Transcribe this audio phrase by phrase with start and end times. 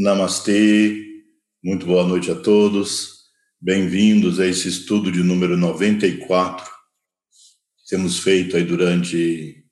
[0.00, 1.24] Namastê,
[1.60, 3.24] muito boa noite a todos.
[3.60, 9.64] Bem-vindos a esse estudo de número 94 que temos feito aí durante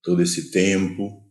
[0.00, 1.28] todo esse tempo,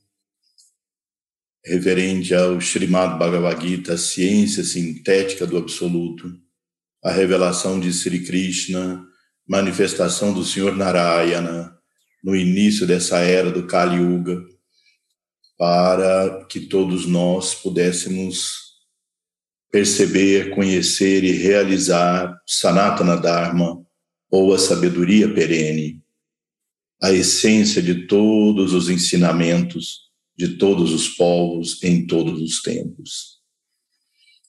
[1.66, 6.29] referente ao Srimad Bhagavad Gita, a ciência sintética do absoluto,
[7.01, 9.07] a revelação de Sri Krishna,
[9.47, 11.79] manifestação do Senhor Narayana
[12.21, 14.56] no início dessa era do Kali Yuga
[15.58, 18.67] para que todos nós pudéssemos
[19.72, 23.84] perceber, conhecer e realizar Sanatana Dharma,
[24.30, 26.02] ou a sabedoria perene,
[27.02, 33.38] a essência de todos os ensinamentos de todos os povos em todos os tempos.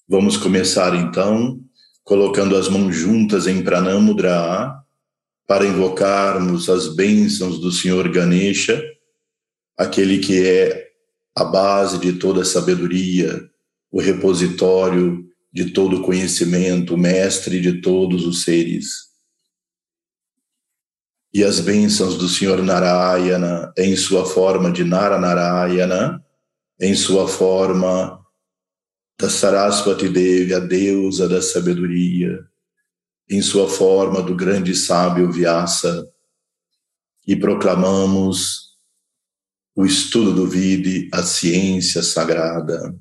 [0.07, 1.61] Vamos começar então
[2.05, 4.75] colocando as mãos juntas em Pranamudra
[5.47, 8.83] para invocarmos as bênçãos do Senhor Ganesha,
[9.77, 10.88] aquele que é
[11.39, 13.49] a base de toda sabedoria,
[13.93, 19.07] o repositório de todo conhecimento, o mestre de todos os seres.
[21.33, 26.21] E as bênçãos do Senhor Narayana, em sua forma de Naranarayana,
[26.81, 28.21] em sua forma
[29.17, 32.45] da Sarasvati Devi, a deusa da sabedoria,
[33.31, 36.09] em sua forma do grande sábio Vyasa,
[37.25, 38.68] e proclamamos
[39.79, 42.97] o estudo do Vide, a ciência sagrada.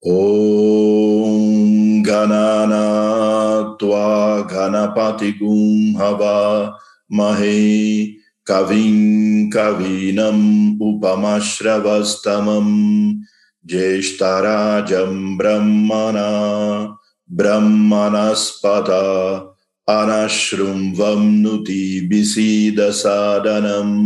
[0.00, 6.72] Om Ganana Tua Ganapati Gum Hava
[7.10, 8.14] Mahe
[8.46, 13.18] Kavim Kavinam Upamashravastamam
[13.66, 16.94] Jeshtarajam Brahmana
[17.28, 19.49] Brahmanaspata
[19.92, 23.96] अनश्रुण्वम्नुति विसीदसादनम्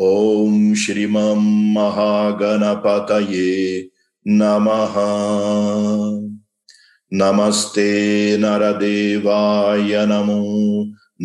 [0.00, 1.40] ॐ श्रीमं
[1.74, 3.50] महागणपतये
[4.40, 4.94] नमः
[7.20, 7.90] नमस्ते
[8.40, 10.42] नरदेवाय नमो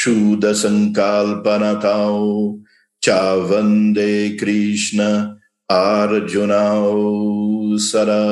[0.00, 2.18] शूदसङ्काल्पनताौ
[3.02, 3.08] च
[3.50, 5.00] वन्दे कृष्ण
[5.70, 6.90] आर्जुनौ
[7.88, 8.22] सदा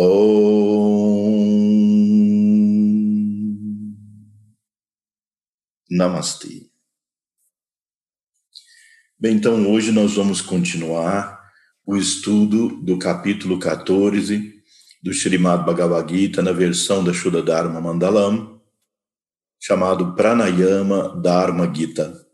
[0.00, 1.58] Om
[5.90, 6.70] Namastê.
[9.18, 11.42] Bem, então hoje nós vamos continuar
[11.84, 14.62] o estudo do capítulo 14
[15.02, 18.62] do Srimad Bhagavad Gita na versão da Shuddha Dharma Mandalam,
[19.58, 22.24] chamado Pranayama Dharma Gita,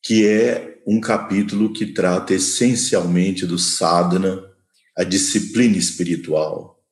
[0.00, 4.51] que é um capítulo que trata essencialmente do sadhana
[4.96, 6.82] a disciplina espiritual.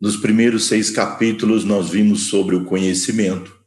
[0.00, 3.58] Nos primeiros seis capítulos, nós vimos sobre o conhecimento.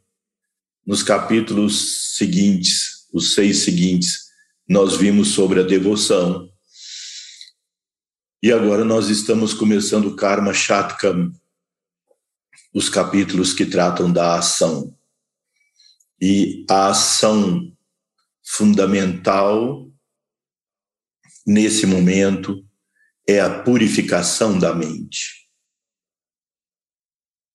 [0.86, 4.28] Nos capítulos seguintes, os seis seguintes,
[4.68, 6.48] nós vimos sobre a devoção.
[8.42, 11.32] E agora nós estamos começando o Karma Shatkam,
[12.74, 14.96] os capítulos que tratam da ação.
[16.20, 17.72] E a ação
[18.44, 19.90] fundamental
[21.46, 22.67] nesse momento
[23.28, 25.46] é a purificação da mente.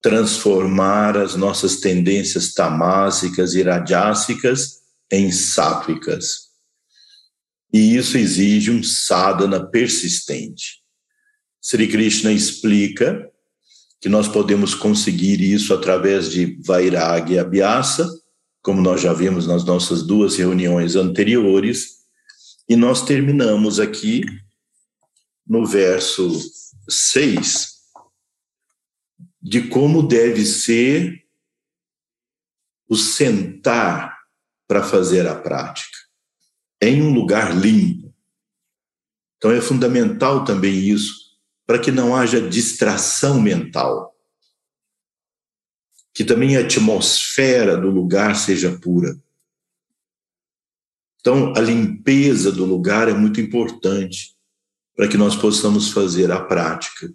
[0.04, 6.52] Transformar as nossas tendências tamásicas e rajássicas em sátwicas.
[7.74, 10.84] E isso exige um sadhana persistente.
[11.60, 13.28] Sri Krishna explica
[14.00, 18.08] que nós podemos conseguir isso através de Vairagya Abhyasa,
[18.62, 22.04] como nós já vimos nas nossas duas reuniões anteriores,
[22.70, 24.24] e nós terminamos aqui
[25.46, 26.30] no verso
[26.90, 27.74] 6
[29.42, 31.26] de como deve ser
[32.88, 34.18] o sentar
[34.68, 35.98] para fazer a prática
[36.82, 38.14] em um lugar limpo.
[39.38, 41.24] Então é fundamental também isso
[41.66, 44.14] para que não haja distração mental.
[46.14, 49.20] Que também a atmosfera do lugar seja pura.
[51.20, 54.33] Então, a limpeza do lugar é muito importante
[54.96, 57.14] para que nós possamos fazer a prática.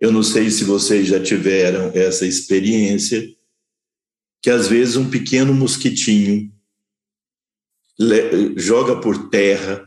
[0.00, 3.26] Eu não sei se vocês já tiveram essa experiência,
[4.40, 6.52] que às vezes um pequeno mosquitinho
[8.56, 9.84] joga por terra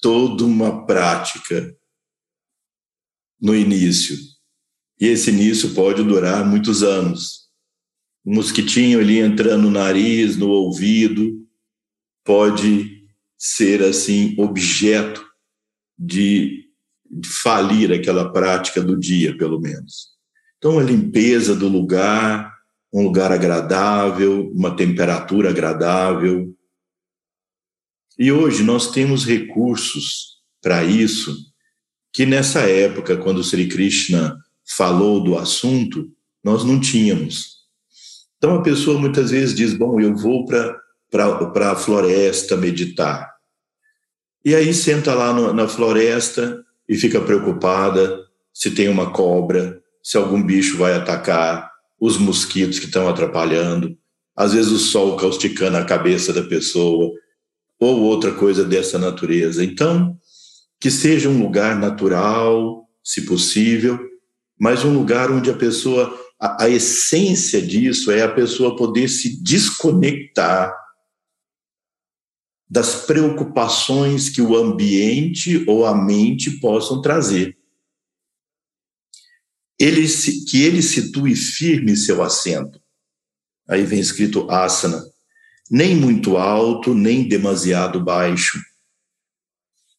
[0.00, 1.76] toda uma prática
[3.38, 4.16] no início.
[4.98, 7.50] E esse início pode durar muitos anos.
[8.24, 11.46] O mosquitinho ali entrando no nariz, no ouvido,
[12.24, 15.25] pode ser assim objeto
[15.98, 16.64] de,
[17.10, 20.16] de falir aquela prática do dia, pelo menos.
[20.58, 22.52] Então, a limpeza do lugar,
[22.92, 26.54] um lugar agradável, uma temperatura agradável.
[28.18, 31.36] E hoje nós temos recursos para isso
[32.12, 36.10] que nessa época, quando Sri Krishna falou do assunto,
[36.42, 37.56] nós não tínhamos.
[38.38, 43.35] Então a pessoa muitas vezes diz: Bom, eu vou para a floresta meditar.
[44.46, 48.20] E aí senta lá no, na floresta e fica preocupada
[48.54, 51.68] se tem uma cobra, se algum bicho vai atacar,
[52.00, 53.98] os mosquitos que estão atrapalhando,
[54.36, 57.10] às vezes o sol causticando a cabeça da pessoa,
[57.80, 59.64] ou outra coisa dessa natureza.
[59.64, 60.16] Então,
[60.80, 63.98] que seja um lugar natural, se possível,
[64.56, 69.42] mas um lugar onde a pessoa, a, a essência disso é a pessoa poder se
[69.42, 70.72] desconectar
[72.68, 77.56] das preocupações que o ambiente ou a mente possam trazer.
[79.78, 80.06] Ele
[80.48, 82.80] que ele situe firme seu assento.
[83.68, 85.04] Aí vem escrito asana,
[85.70, 88.58] nem muito alto, nem demasiado baixo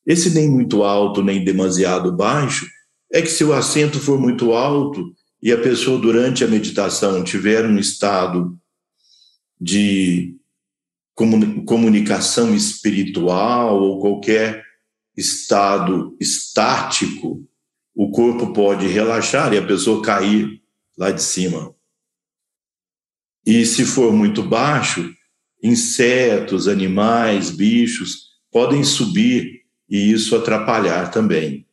[0.08, 2.66] esse nem muito alto, nem demasiado baixo,
[3.12, 7.66] é que se o assento for muito alto e a pessoa durante a meditação tiver
[7.66, 8.58] um estado
[9.60, 10.37] de
[11.18, 14.64] comunicação espiritual ou qualquer
[15.16, 17.44] estado estático,
[17.96, 20.62] o corpo pode relaxar e a pessoa cair
[20.96, 21.76] lá de cima.
[23.44, 25.12] E se for muito baixo,
[25.64, 31.66] insetos, animais, bichos podem subir e isso atrapalhar também.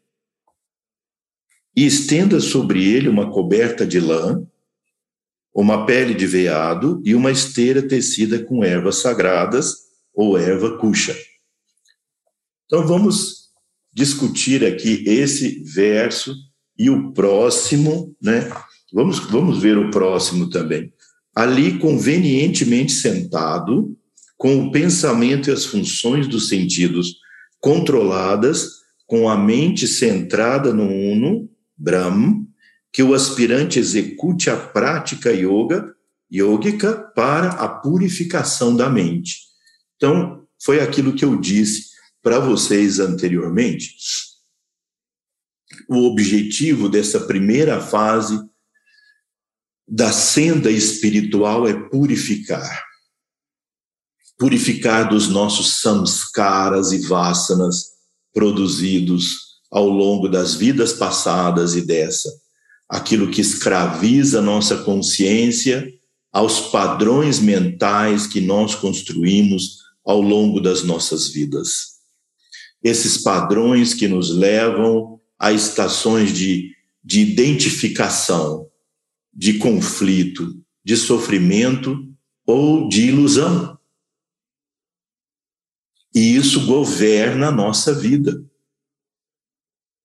[1.77, 4.47] E estenda sobre ele uma coberta de lã,
[5.55, 11.17] uma pele de veado e uma esteira tecida com ervas sagradas ou erva cuxa.
[12.67, 13.51] Então vamos
[13.93, 16.35] discutir aqui esse verso
[16.77, 18.51] e o próximo, né?
[18.93, 20.93] Vamos, vamos ver o próximo também.
[21.35, 23.97] Ali, convenientemente sentado,
[24.37, 27.17] com o pensamento e as funções dos sentidos
[27.61, 32.44] controladas, com a mente centrada no Uno, Brahm,
[32.95, 35.93] que o aspirante execute a prática yoga,
[36.33, 39.41] yogica para a purificação da mente.
[39.97, 41.91] Então, foi aquilo que eu disse
[42.23, 43.97] para vocês anteriormente.
[45.89, 48.39] O objetivo dessa primeira fase
[49.89, 52.85] da senda espiritual é purificar
[54.39, 57.93] purificar dos nossos samskaras e vasanas
[58.33, 62.29] produzidos ao longo das vidas passadas e dessa,
[62.89, 65.93] aquilo que escraviza nossa consciência
[66.33, 71.95] aos padrões mentais que nós construímos ao longo das nossas vidas.
[72.83, 78.69] Esses padrões que nos levam a estações de, de identificação,
[79.33, 82.13] de conflito, de sofrimento
[82.47, 83.79] ou de ilusão.
[86.15, 88.45] E isso governa a nossa vida.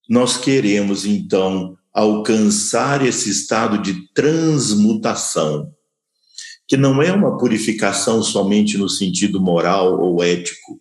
[0.08, 5.74] Nós queremos, então, alcançar esse estado de transmutação,
[6.68, 10.80] que não é uma purificação somente no sentido moral ou ético,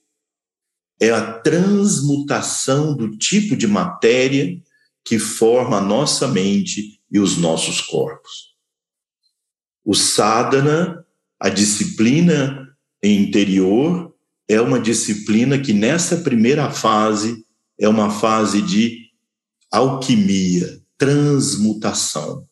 [1.01, 4.61] é a transmutação do tipo de matéria
[5.05, 8.49] que forma a nossa mente e os nossos corpos.
[9.85, 11.05] O sadhana,
[11.41, 12.69] a disciplina
[13.03, 14.15] interior,
[14.49, 17.45] é uma disciplina que nessa primeira fase
[17.79, 19.09] é uma fase de
[19.71, 22.47] alquimia, transmutação.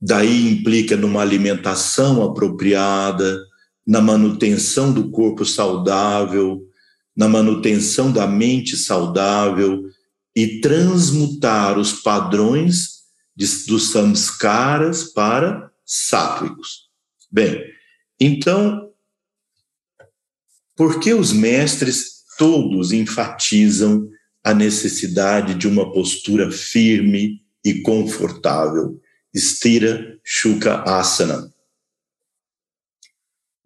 [0.00, 3.40] Daí implica numa alimentação apropriada,
[3.86, 6.66] na manutenção do corpo saudável,
[7.16, 9.84] na manutenção da mente saudável
[10.34, 13.02] e transmutar os padrões
[13.36, 16.88] de, dos samskaras para sátvicos.
[17.30, 17.62] Bem,
[18.18, 18.90] então
[20.74, 24.08] por que os mestres todos enfatizam
[24.42, 29.00] a necessidade de uma postura firme e confortável?
[29.34, 31.52] Stira Shuka Asana.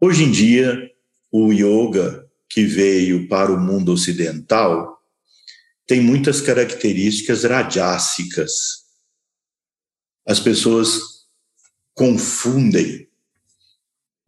[0.00, 0.90] Hoje em dia,
[1.32, 4.96] o yoga que veio para o mundo ocidental
[5.86, 8.52] tem muitas características rajássicas.
[10.26, 11.26] As pessoas
[11.94, 13.08] confundem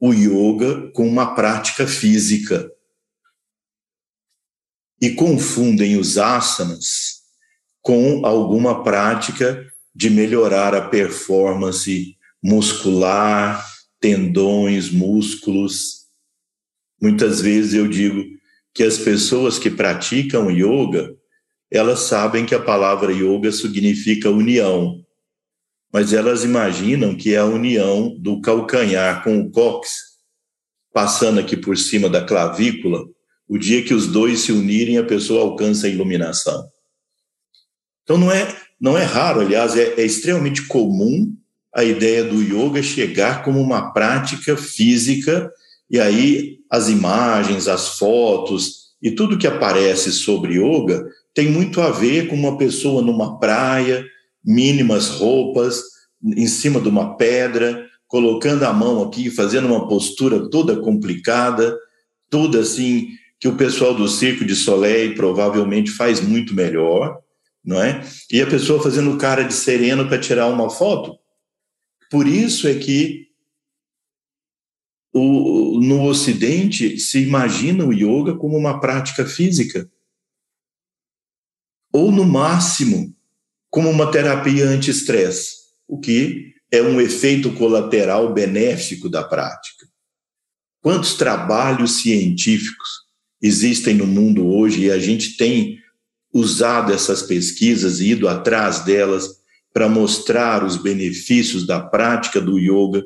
[0.00, 2.70] o yoga com uma prática física
[5.00, 7.18] e confundem os asanas
[7.80, 9.64] com alguma prática
[9.94, 13.66] de melhorar a performance muscular,
[14.00, 16.06] tendões, músculos.
[17.00, 18.24] Muitas vezes eu digo
[18.74, 21.14] que as pessoas que praticam yoga,
[21.70, 25.04] elas sabem que a palavra yoga significa união,
[25.92, 30.18] mas elas imaginam que é a união do calcanhar com o cóccix,
[30.92, 33.04] passando aqui por cima da clavícula,
[33.48, 36.68] o dia que os dois se unirem, a pessoa alcança a iluminação.
[38.02, 41.34] Então não é, não é raro, aliás, é, é extremamente comum
[41.74, 45.50] a ideia do yoga chegar como uma prática física,
[45.90, 51.90] e aí as imagens, as fotos e tudo que aparece sobre yoga tem muito a
[51.90, 54.04] ver com uma pessoa numa praia,
[54.44, 55.82] mínimas roupas,
[56.22, 61.78] em cima de uma pedra, colocando a mão aqui, fazendo uma postura toda complicada,
[62.28, 63.08] toda assim
[63.40, 67.20] que o pessoal do Circo de Soleil provavelmente faz muito melhor,
[67.64, 68.02] não é?
[68.30, 71.16] E a pessoa fazendo cara de sereno para tirar uma foto.
[72.10, 73.28] Por isso é que
[75.12, 79.88] o, no Ocidente se imagina o yoga como uma prática física.
[81.92, 83.14] Ou, no máximo,
[83.70, 89.86] como uma terapia anti-estresse, o que é um efeito colateral benéfico da prática.
[90.82, 93.07] Quantos trabalhos científicos
[93.40, 95.78] existem no mundo hoje e a gente tem
[96.32, 99.38] usado essas pesquisas e ido atrás delas
[99.72, 103.02] para mostrar os benefícios da prática do yoga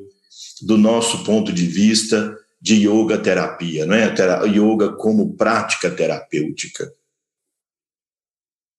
[0.62, 4.14] do nosso ponto de vista de yoga terapia, não é?
[4.46, 6.92] Yoga como prática terapêutica.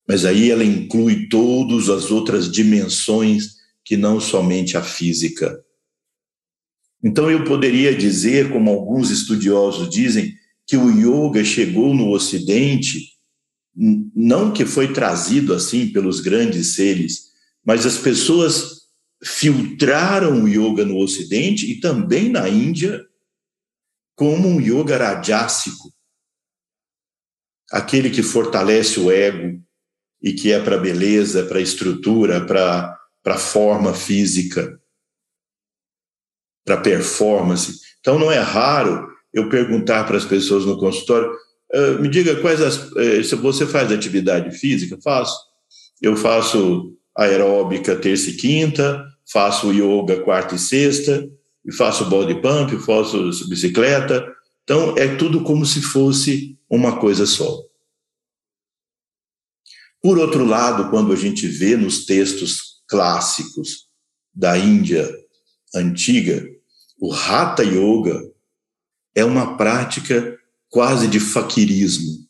[0.08, 5.62] Mas aí ela inclui todas as outras dimensões que não somente a física.
[7.04, 10.34] Então eu poderia dizer, como alguns estudiosos dizem,
[10.66, 13.14] que o yoga chegou no Ocidente,
[13.76, 17.32] não que foi trazido assim pelos grandes seres,
[17.66, 18.84] mas as pessoas
[19.24, 23.04] filtraram o yoga no Ocidente e também na Índia
[24.16, 25.92] como um yoga rajásico,
[27.72, 29.62] aquele que fortalece o ego
[30.22, 34.78] e que é para beleza, para estrutura, para para forma física,
[36.66, 37.80] para performance.
[38.02, 41.32] Então não é raro eu perguntar para as pessoas no consultório,
[41.74, 42.92] uh, me diga quais as.
[42.92, 44.98] Uh, se você faz atividade física?
[45.02, 45.36] Faço.
[46.02, 51.28] Eu faço aeróbica terça e quinta, faço yoga quarta e sexta,
[51.66, 54.26] e faço body pump, faço bicicleta.
[54.64, 57.64] Então, é tudo como se fosse uma coisa só.
[60.02, 63.88] Por outro lado, quando a gente vê nos textos clássicos
[64.34, 65.10] da Índia
[65.74, 66.46] antiga,
[67.00, 68.33] o Hatha Yoga
[69.16, 70.40] é uma prática
[70.70, 72.28] quase de faquirismo.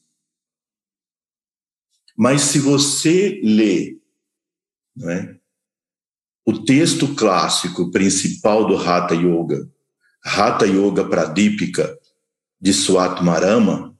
[2.16, 3.98] Mas se você lê
[5.02, 5.36] é,
[6.46, 9.68] o texto clássico principal do Hatha Yoga,
[10.24, 11.98] Hatha Yoga Pradipika,
[12.60, 13.98] de Swatmarama,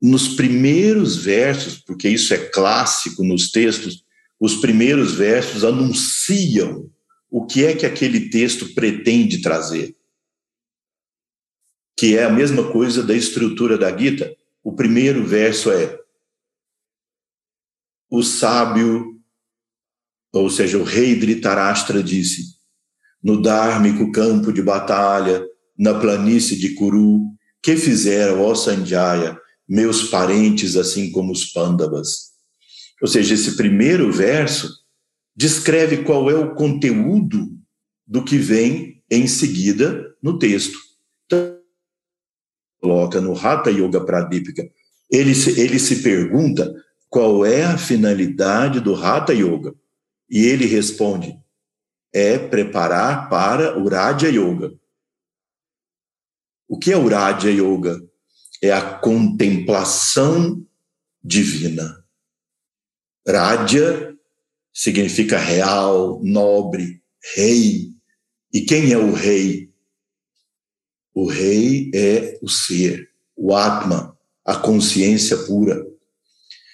[0.00, 4.04] nos primeiros versos, porque isso é clássico nos textos,
[4.38, 6.90] os primeiros versos anunciam
[7.30, 9.95] o que é que aquele texto pretende trazer
[11.96, 14.34] que é a mesma coisa da estrutura da Gita.
[14.62, 15.98] O primeiro verso é:
[18.10, 19.20] O sábio,
[20.32, 22.56] ou seja, o rei Dhritarashtra disse:
[23.22, 25.44] No dármico campo de batalha,
[25.78, 27.20] na planície de Kuru,
[27.62, 29.38] que fizeram, ó Sanjaya,
[29.68, 32.36] meus parentes, assim como os Pandavas.
[33.00, 34.70] Ou seja, esse primeiro verso
[35.34, 37.50] descreve qual é o conteúdo
[38.06, 40.78] do que vem em seguida no texto.
[41.26, 41.55] Então,
[42.80, 44.68] coloca no Hatha Yoga Pradipika,
[45.10, 46.74] ele se, ele se pergunta
[47.08, 49.74] qual é a finalidade do Hatha Yoga.
[50.28, 51.38] E ele responde:
[52.12, 54.72] é preparar para o Raja Yoga.
[56.68, 58.02] O que é o Raja Yoga?
[58.62, 60.66] É a contemplação
[61.22, 62.02] divina.
[63.28, 64.16] Raja
[64.72, 67.02] significa real, nobre,
[67.34, 67.90] rei.
[68.52, 69.70] E quem é o rei?
[71.16, 75.82] O rei é o ser, o Atma, a consciência pura.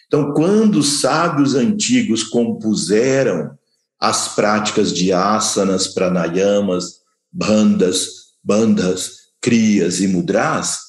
[0.08, 3.56] Então, quando os sábios antigos compuseram
[4.00, 10.80] as práticas de asanas, pranayamas, bandas, bandas, crias e mudras,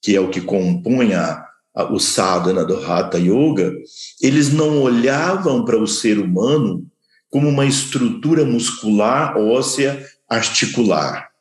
[0.00, 3.74] que é o que compõe a, a, o sadhana do Hatha Yoga,
[4.22, 6.86] eles não olhavam para o ser humano
[7.28, 11.33] como uma estrutura muscular óssea articular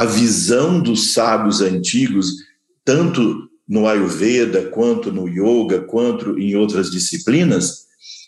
[0.00, 2.36] a visão dos sábios antigos,
[2.82, 7.84] tanto no Ayurveda, quanto no Yoga, quanto em outras disciplinas,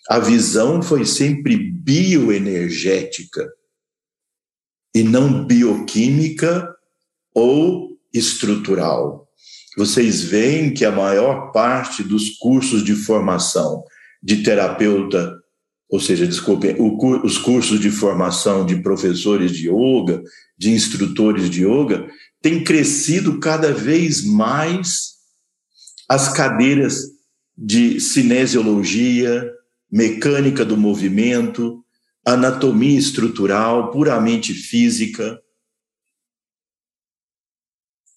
[0.06, 3.50] a visão foi sempre bioenergética
[4.94, 6.68] e não bioquímica
[7.34, 9.26] ou estrutural.
[9.74, 13.82] Vocês veem que a maior parte dos cursos de formação
[14.22, 15.41] de terapeuta,
[15.92, 16.74] ou seja, desculpem,
[17.22, 20.22] os cursos de formação de professores de yoga,
[20.56, 25.16] de instrutores de yoga, tem crescido cada vez mais
[26.08, 26.98] as cadeiras
[27.54, 29.46] de cinesiologia,
[29.90, 31.84] mecânica do movimento,
[32.24, 35.38] anatomia estrutural, puramente física.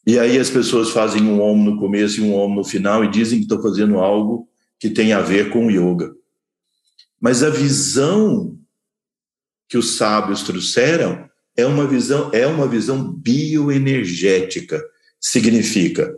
[0.08, 3.12] E aí as pessoas fazem um om no começo e um om no final e
[3.12, 4.48] dizem que estão fazendo algo
[4.80, 6.16] que tem a ver com o yoga.
[7.26, 8.56] Mas a visão
[9.68, 11.28] que os sábios trouxeram
[11.58, 14.80] é uma visão é uma visão bioenergética.
[15.20, 16.14] Significa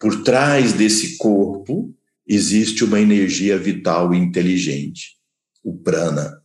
[0.00, 1.94] por trás desse corpo
[2.26, 5.16] existe uma energia vital e inteligente,
[5.62, 6.42] o prana.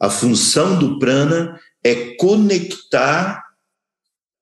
[0.00, 3.44] A função do prana é conectar,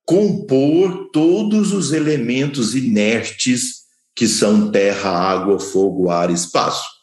[0.04, 3.82] compor todos os elementos inertes
[4.14, 6.93] que são terra, água, fogo, ar espaço.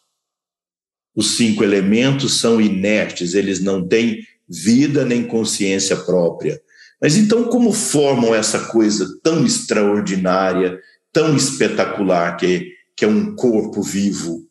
[1.16, 6.62] Os cinco elementos são inertes, eles não têm vida nem consciência própria.
[7.02, 10.80] Mas então, como formam essa coisa tão extraordinária,
[11.12, 14.46] tão espetacular que, que é um corpo vivo.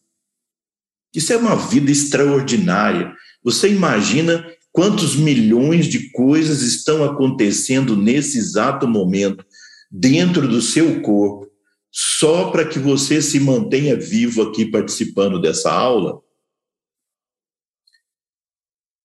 [1.14, 3.12] Isso é uma vida extraordinária.
[3.43, 9.45] Você imagina quantos milhões de coisas estão acontecendo nesse exato momento
[9.90, 11.49] dentro do seu corpo,
[11.90, 16.21] só para que você se mantenha vivo aqui participando dessa aula?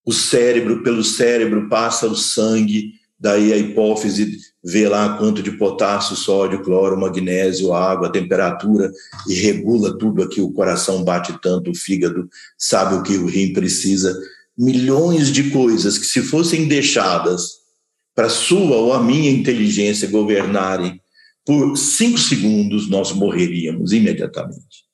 [0.05, 6.15] O cérebro, pelo cérebro passa o sangue, daí a hipófise vê lá quanto de potássio,
[6.15, 8.91] sódio, cloro, magnésio, água, temperatura
[9.27, 10.41] e regula tudo aqui.
[10.41, 14.15] O coração bate tanto, o fígado sabe o que o rim precisa.
[14.57, 17.65] Milhões de coisas que, se fossem deixadas
[18.13, 21.01] para sua ou a minha inteligência governarem
[21.45, 24.84] por cinco segundos, nós morreríamos imediatamente.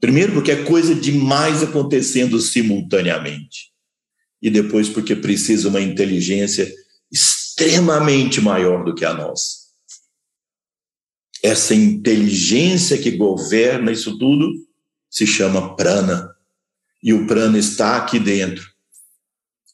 [0.00, 3.72] Primeiro, porque é coisa demais acontecendo simultaneamente.
[4.42, 6.70] E depois, porque precisa uma inteligência
[7.10, 9.66] extremamente maior do que a nossa.
[11.42, 14.50] Essa inteligência que governa isso tudo
[15.08, 16.28] se chama prana.
[17.02, 18.68] E o prana está aqui dentro,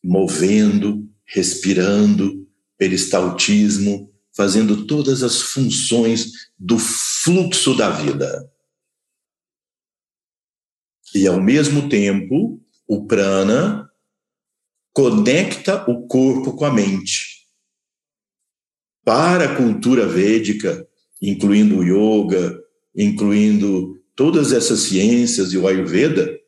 [0.05, 8.52] movendo, respirando, peristaltismo, fazendo todas as funções do fluxo da vida.
[11.15, 13.91] E ao mesmo tempo, o prana
[14.93, 17.33] conecta o corpo com a mente
[19.05, 20.87] para a cultura védica,
[21.21, 22.63] incluindo o yoga,
[22.95, 26.39] incluindo todas essas ciências e o Ayurveda,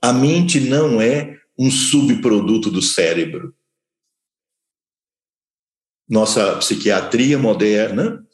[0.00, 3.54] a mente não é um subproduto do cérebro.
[6.08, 8.26] Nossa psiquiatria moderna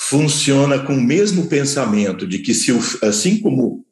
[0.00, 3.84] funciona com o mesmo pensamento de que se o, assim como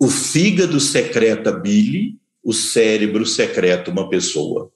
[0.00, 4.72] o fígado secreta bile, o cérebro secreta uma pessoa.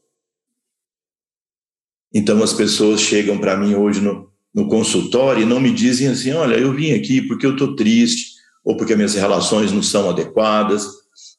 [2.13, 6.33] Então as pessoas chegam para mim hoje no, no consultório e não me dizem assim:
[6.33, 10.87] olha, eu vim aqui porque eu estou triste, ou porque minhas relações não são adequadas,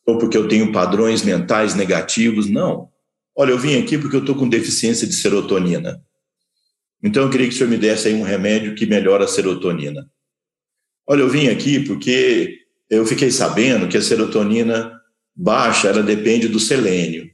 [0.03, 2.49] ou porque eu tenho padrões mentais negativos.
[2.49, 2.89] Não.
[3.35, 6.03] Olha, eu vim aqui porque eu estou com deficiência de serotonina.
[7.01, 10.09] Então eu queria que o senhor me desse aí um remédio que melhora a serotonina.
[11.07, 12.59] Olha, eu vim aqui porque
[12.89, 14.99] eu fiquei sabendo que a serotonina
[15.35, 17.29] baixa, ela depende do selênio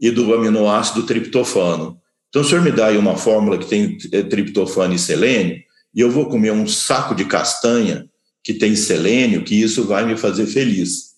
[0.00, 2.00] e do aminoácido triptofano.
[2.28, 5.62] Então, o senhor me dá aí uma fórmula que tem eh, triptofano e selênio,
[5.94, 8.06] e eu vou comer um saco de castanha
[8.42, 11.14] que tem selênio, que isso vai me fazer feliz.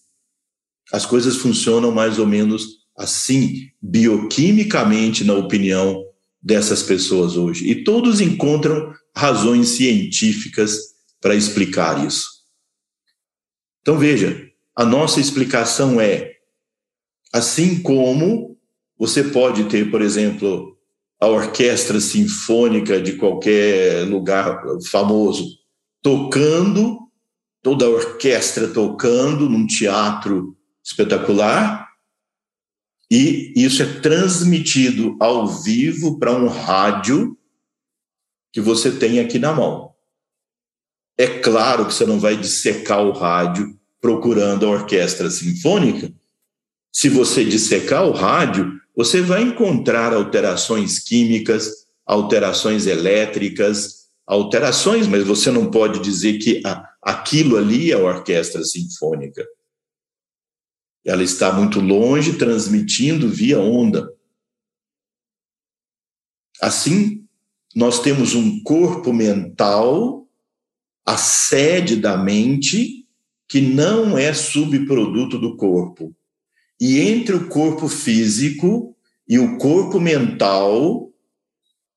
[0.92, 6.04] As coisas funcionam mais ou menos assim, bioquimicamente, na opinião
[6.42, 7.68] dessas pessoas hoje.
[7.68, 10.78] E todos encontram razões científicas
[11.20, 12.26] para explicar isso.
[13.80, 16.32] Então, veja, a nossa explicação é:
[17.32, 18.56] assim como
[18.98, 20.76] você pode ter, por exemplo,
[21.20, 25.44] a orquestra sinfônica de qualquer lugar famoso
[26.02, 26.98] tocando,
[27.62, 31.87] toda a orquestra tocando num teatro espetacular,
[33.10, 37.36] e isso é transmitido ao vivo para um rádio
[38.52, 39.92] que você tem aqui na mão.
[41.16, 46.12] É claro que você não vai dissecar o rádio procurando a orquestra sinfônica.
[46.92, 51.70] Se você dissecar o rádio, você vai encontrar alterações químicas,
[52.06, 56.62] alterações elétricas, alterações, mas você não pode dizer que
[57.02, 59.44] aquilo ali é a orquestra sinfônica.
[61.08, 64.12] Ela está muito longe, transmitindo via onda.
[66.60, 67.24] Assim,
[67.74, 70.28] nós temos um corpo mental,
[71.06, 73.06] a sede da mente,
[73.48, 76.14] que não é subproduto do corpo.
[76.78, 78.94] E entre o corpo físico
[79.26, 81.10] e o corpo mental,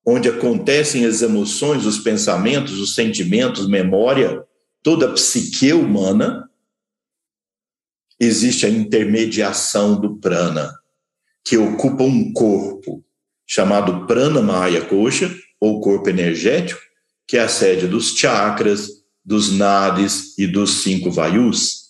[0.06, 4.42] onde acontecem as emoções, os pensamentos, os sentimentos, memória,
[4.82, 6.50] toda a psique humana,
[8.22, 10.72] existe a intermediação do prana,
[11.44, 13.04] que ocupa um corpo
[13.48, 16.80] chamado prana maya kosha, ou corpo energético,
[17.28, 18.88] que é a sede dos chakras,
[19.26, 21.90] dos nadis e dos cinco vayus.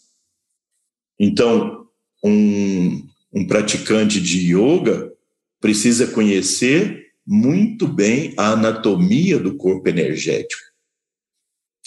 [1.19, 1.85] Então,
[2.23, 5.11] um, um praticante de yoga
[5.59, 10.61] precisa conhecer muito bem a anatomia do corpo energético.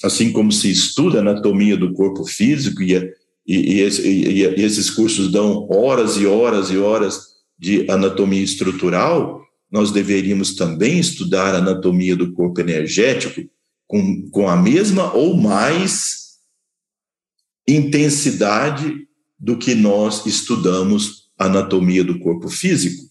[0.02, 2.94] Assim como se estuda a anatomia do corpo físico, e,
[3.46, 9.90] e, e, e esses cursos dão horas e horas e horas de anatomia estrutural, nós
[9.90, 13.42] deveríamos também estudar anatomia do corpo energético
[13.86, 16.24] com, com a mesma ou mais
[17.66, 19.06] intensidade
[19.38, 23.02] do que nós estudamos anatomia do corpo físico.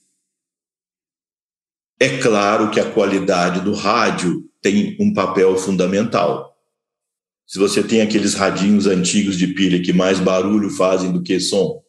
[2.00, 6.53] É claro que a qualidade do rádio tem um papel fundamental.
[7.46, 11.82] Se você tem aqueles radinhos antigos de pilha que mais barulho fazem do que som,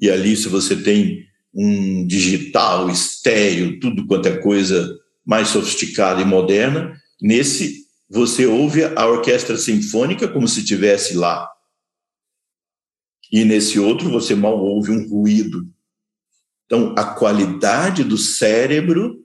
[0.00, 6.24] e ali se você tem um digital, estéreo, tudo quanto é coisa mais sofisticada e
[6.24, 11.48] moderna, nesse você ouve a orquestra sinfônica como se estivesse lá.
[13.30, 15.66] E nesse outro você mal ouve um ruído.
[16.66, 19.22] Então, a qualidade do cérebro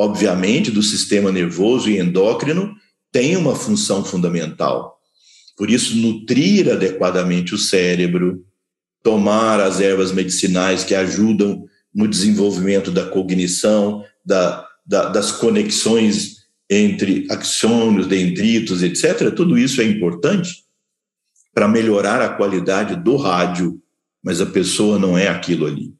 [0.00, 2.74] obviamente, do sistema nervoso e endócrino,
[3.12, 4.98] tem uma função fundamental.
[5.60, 8.42] Por isso, nutrir adequadamente o cérebro,
[9.02, 17.26] tomar as ervas medicinais que ajudam no desenvolvimento da cognição, da, da, das conexões entre
[17.28, 20.64] axônios, dendritos, etc., tudo isso é importante
[21.52, 23.82] para melhorar a qualidade do rádio,
[24.22, 25.92] mas a pessoa não é aquilo ali.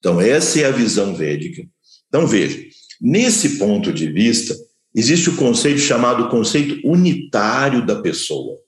[0.00, 1.64] Então, essa é a visão védica.
[2.08, 2.60] Então, veja,
[3.00, 4.56] nesse ponto de vista,
[4.94, 8.58] existe o conceito chamado conceito unitário da pessoa,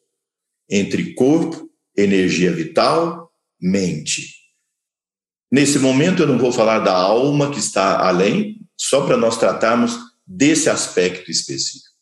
[0.68, 4.42] entre corpo, energia vital, mente.
[5.50, 9.98] Nesse momento, eu não vou falar da alma que está além, só para nós tratarmos
[10.26, 11.92] desse aspecto específico.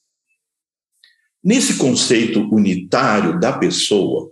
[1.42, 4.30] Nesse conceito unitário da pessoa,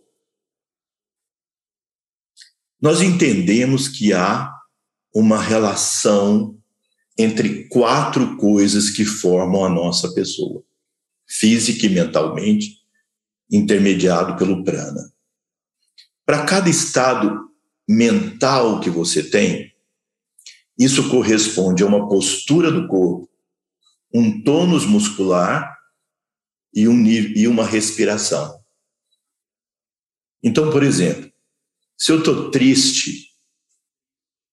[2.81, 4.53] nós entendemos que há
[5.13, 6.58] uma relação
[7.19, 10.63] entre quatro coisas que formam a nossa pessoa,
[11.27, 12.79] física e mentalmente,
[13.51, 15.13] intermediado pelo prana.
[16.25, 17.51] Para cada estado
[17.89, 19.75] mental que você tem,
[20.79, 23.29] isso corresponde a uma postura do corpo,
[24.15, 25.77] um tônus muscular
[26.73, 28.63] e, um, e uma respiração.
[30.43, 31.33] Então, por exemplo,
[31.97, 33.28] se eu estou triste,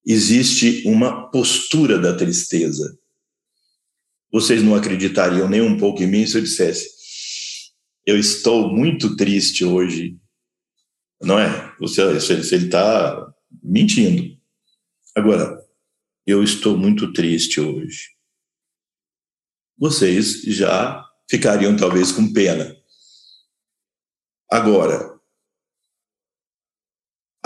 [0.05, 2.97] existe uma postura da tristeza.
[4.31, 6.89] Vocês não acreditariam nem um pouco em mim se eu dissesse:
[8.05, 10.17] eu estou muito triste hoje.
[11.21, 11.75] Não é?
[11.79, 14.37] Você, ele está mentindo.
[15.15, 15.57] Agora,
[16.27, 18.09] eu estou muito triste hoje.
[19.77, 22.75] Vocês já ficariam talvez com pena.
[24.49, 25.14] Agora,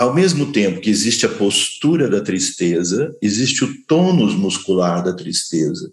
[0.00, 5.92] ao mesmo tempo que existe a postura da tristeza, existe o tônus muscular da tristeza,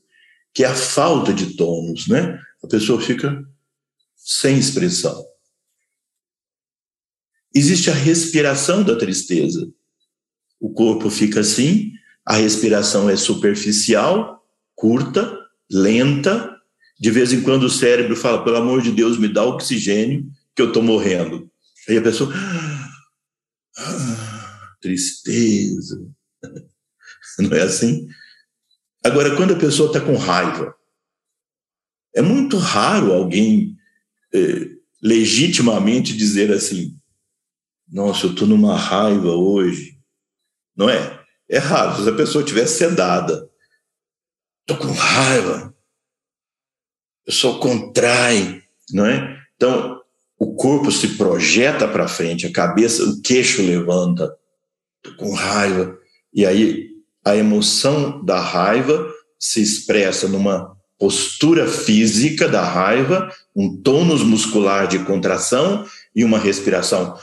[0.53, 2.39] que é a falta de tônus, né?
[2.63, 3.45] A pessoa fica
[4.15, 5.25] sem expressão.
[7.53, 9.69] Existe a respiração da tristeza.
[10.57, 11.91] O corpo fica assim,
[12.25, 14.41] a respiração é superficial,
[14.73, 15.37] curta,
[15.69, 16.55] lenta.
[16.97, 20.61] De vez em quando o cérebro fala: pelo amor de Deus, me dá oxigênio, que
[20.61, 21.51] eu estou morrendo.
[21.89, 22.33] Aí a pessoa
[23.77, 26.09] ah, tristeza.
[27.39, 28.07] Não é assim?
[29.03, 30.75] Agora, quando a pessoa está com raiva,
[32.15, 33.77] é muito raro alguém
[34.33, 36.99] eh, legitimamente dizer assim:
[37.87, 39.99] Nossa, eu estou numa raiva hoje.
[40.75, 41.23] Não é?
[41.49, 42.03] É raro.
[42.03, 43.49] Se a pessoa estiver sedada,
[44.61, 45.73] estou com raiva,
[47.21, 49.41] a pessoa contrai, não é?
[49.55, 49.96] Então,
[50.39, 54.31] o corpo se projeta para frente, a cabeça, o queixo levanta,
[55.17, 55.97] com raiva,
[56.33, 56.87] e aí
[57.27, 64.99] A emoção da raiva se expressa numa postura física da raiva, um tônus muscular de
[64.99, 67.19] contração e uma respiração.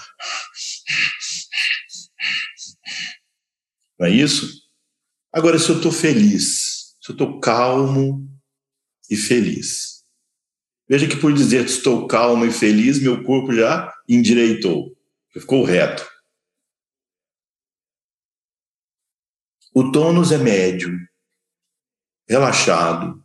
[3.98, 4.46] Não é isso?
[5.33, 8.29] Agora, se eu estou feliz, se eu estou calmo
[9.09, 9.93] e feliz.
[10.88, 14.94] Veja que por dizer estou calmo e feliz, meu corpo já endireitou,
[15.33, 16.07] ficou reto.
[19.75, 20.97] O tônus é médio,
[22.29, 23.25] relaxado.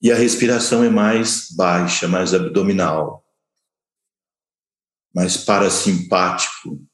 [0.00, 3.24] E a respiração é mais baixa, mais abdominal,
[5.14, 6.87] mais parasimpático.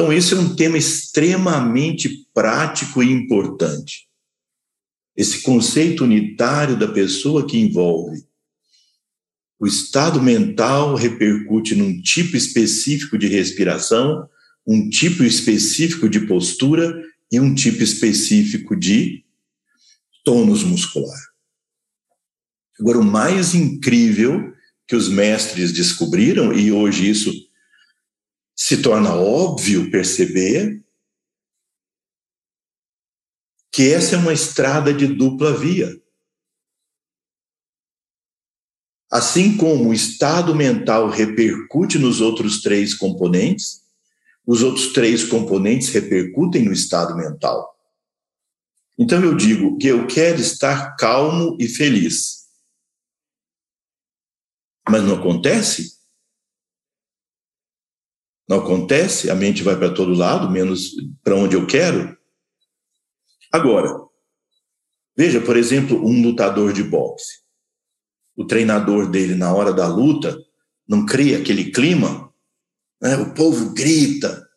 [0.00, 4.08] Então, esse é um tema extremamente prático e importante.
[5.14, 8.24] Esse conceito unitário da pessoa que envolve
[9.58, 14.26] o estado mental repercute num tipo específico de respiração,
[14.66, 19.22] um tipo específico de postura e um tipo específico de
[20.24, 21.20] tônus muscular.
[22.80, 24.50] Agora, o mais incrível
[24.88, 27.49] que os mestres descobriram, e hoje isso
[28.62, 30.84] se torna óbvio perceber,
[33.72, 35.98] que essa é uma estrada de dupla via.
[39.10, 43.82] Assim como o estado mental repercute nos outros três componentes,
[44.46, 47.74] os outros três componentes repercutem no estado mental.
[48.98, 52.46] Então eu digo que eu quero estar calmo e feliz.
[54.86, 55.99] Mas não acontece?
[58.50, 60.90] Não acontece, a mente vai para todo lado, menos
[61.24, 62.14] para onde eu quero.
[63.52, 63.88] Agora,
[65.16, 67.40] veja, por exemplo, um lutador de boxe
[68.40, 70.34] o treinador dele na hora da luta
[70.88, 72.32] não cria aquele clima,
[73.00, 73.14] né?
[73.18, 74.48] o povo grita,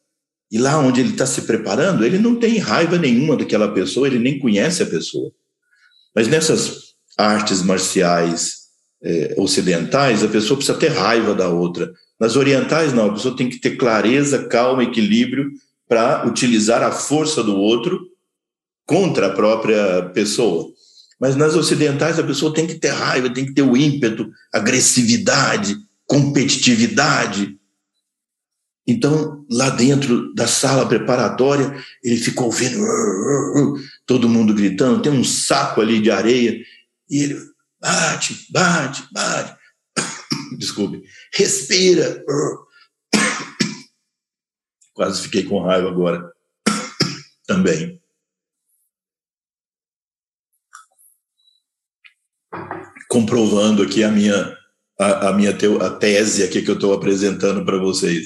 [0.49, 4.19] e lá onde ele está se preparando, ele não tem raiva nenhuma daquela pessoa, ele
[4.19, 5.31] nem conhece a pessoa.
[6.15, 8.53] Mas nessas artes marciais
[9.03, 11.91] é, ocidentais, a pessoa precisa ter raiva da outra.
[12.19, 15.51] Nas orientais, não, a pessoa tem que ter clareza, calma, equilíbrio
[15.87, 17.99] para utilizar a força do outro
[18.85, 20.71] contra a própria pessoa.
[21.19, 25.77] Mas nas ocidentais a pessoa tem que ter raiva, tem que ter o ímpeto, agressividade,
[26.05, 27.57] competitividade.
[28.85, 31.73] Então, lá dentro da sala preparatória,
[32.03, 32.77] ele ficou ouvindo
[34.05, 36.59] todo mundo gritando, tem um saco ali de areia,
[37.09, 37.37] e ele
[37.79, 39.55] bate, bate, bate.
[40.57, 42.23] Desculpe, respira.
[44.93, 46.31] Quase fiquei com raiva agora
[47.45, 48.03] também.
[53.13, 54.57] comprovando aqui a minha,
[54.99, 58.25] a, a minha teo, a tese aqui que eu estou apresentando para vocês.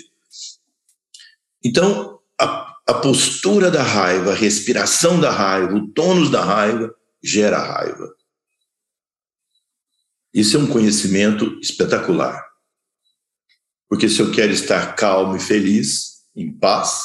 [1.61, 7.59] Então, a, a postura da raiva, a respiração da raiva, o tônus da raiva gera
[7.59, 8.15] raiva.
[10.37, 12.45] Isso é um conhecimento espetacular.
[13.89, 17.01] Porque se eu quero estar calmo e feliz, em paz,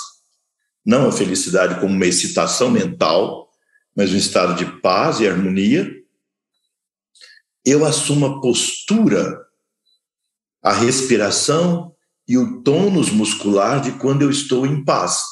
[0.85, 3.51] não a felicidade como uma excitação mental,
[3.97, 5.91] mas um estado de paz e harmonia,
[7.65, 9.43] eu assumo a postura,
[10.63, 11.97] a respiração
[12.29, 15.23] e o tônus muscular de quando eu estou em paz.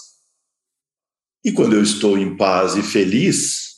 [1.45, 3.75] E quando eu estou em paz e feliz,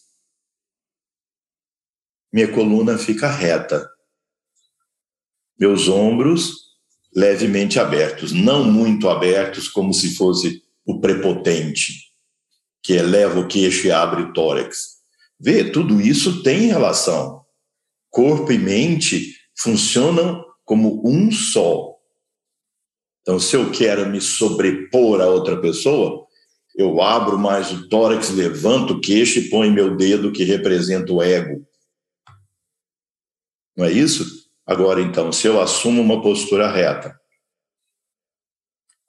[2.32, 3.91] minha coluna fica reta,
[5.58, 6.62] meus ombros
[7.14, 12.12] levemente abertos, não muito abertos, como se fosse o prepotente,
[12.82, 15.02] que eleva o queixo e abre o tórax.
[15.38, 17.42] Vê, tudo isso tem relação
[18.12, 21.96] corpo e mente funcionam como um só.
[23.22, 26.26] Então, se eu quero me sobrepor a outra pessoa,
[26.76, 31.22] eu abro mais o tórax, levanto o queixo e ponho meu dedo que representa o
[31.22, 31.66] ego.
[33.76, 34.41] Não é isso?
[34.66, 37.20] Agora, então, se eu assumo uma postura reta,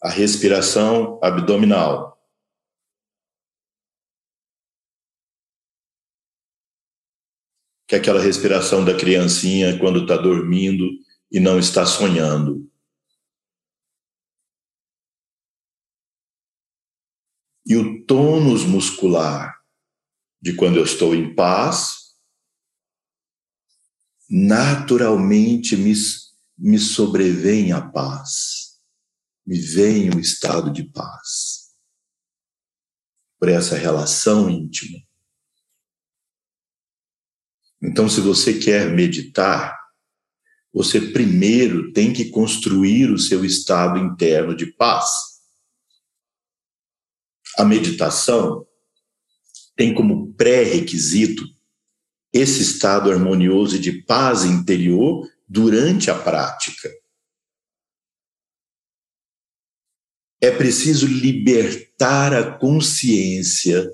[0.02, 2.14] a respiração abdominal,
[7.88, 10.90] que é aquela respiração da criancinha quando está dormindo
[11.32, 12.70] e não está sonhando.
[17.66, 19.58] E o tônus muscular
[20.42, 22.03] de quando eu estou em paz,
[24.30, 25.94] naturalmente me,
[26.58, 28.80] me sobrevém a paz,
[29.46, 31.72] me vem o estado de paz.
[33.40, 35.00] Por essa relação íntima.
[37.82, 39.78] Então, se você quer meditar,
[40.74, 45.10] você primeiro tem que construir o seu estado interno de paz.
[47.58, 48.66] A meditação
[49.76, 51.44] tem como pré-requisito
[52.34, 56.90] esse estado harmonioso de paz interior durante a prática.
[60.42, 63.88] É preciso libertar a consciência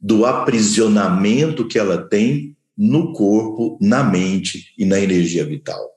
[0.00, 5.92] do aprisionamento que ela tem no corpo, na mente e na energia vital.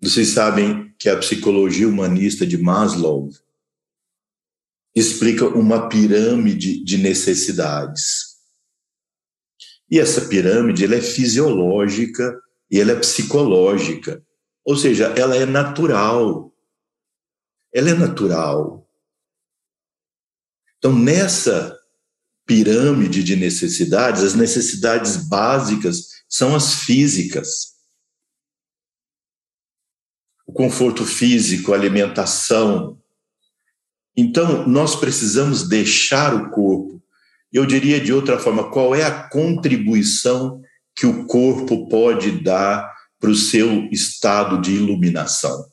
[0.00, 3.30] Vocês sabem que a psicologia humanista de Maslow
[4.94, 8.34] explica uma pirâmide de necessidades.
[9.90, 14.24] E essa pirâmide ela é fisiológica e ela é psicológica,
[14.64, 16.54] ou seja, ela é natural.
[17.72, 18.88] Ela é natural.
[20.78, 21.76] Então, nessa
[22.46, 27.74] pirâmide de necessidades, as necessidades básicas são as físicas
[30.46, 33.00] o conforto físico, a alimentação.
[34.16, 37.02] Então, nós precisamos deixar o corpo.
[37.52, 40.62] Eu diria de outra forma, qual é a contribuição
[40.94, 45.64] que o corpo pode dar para o seu estado de iluminação?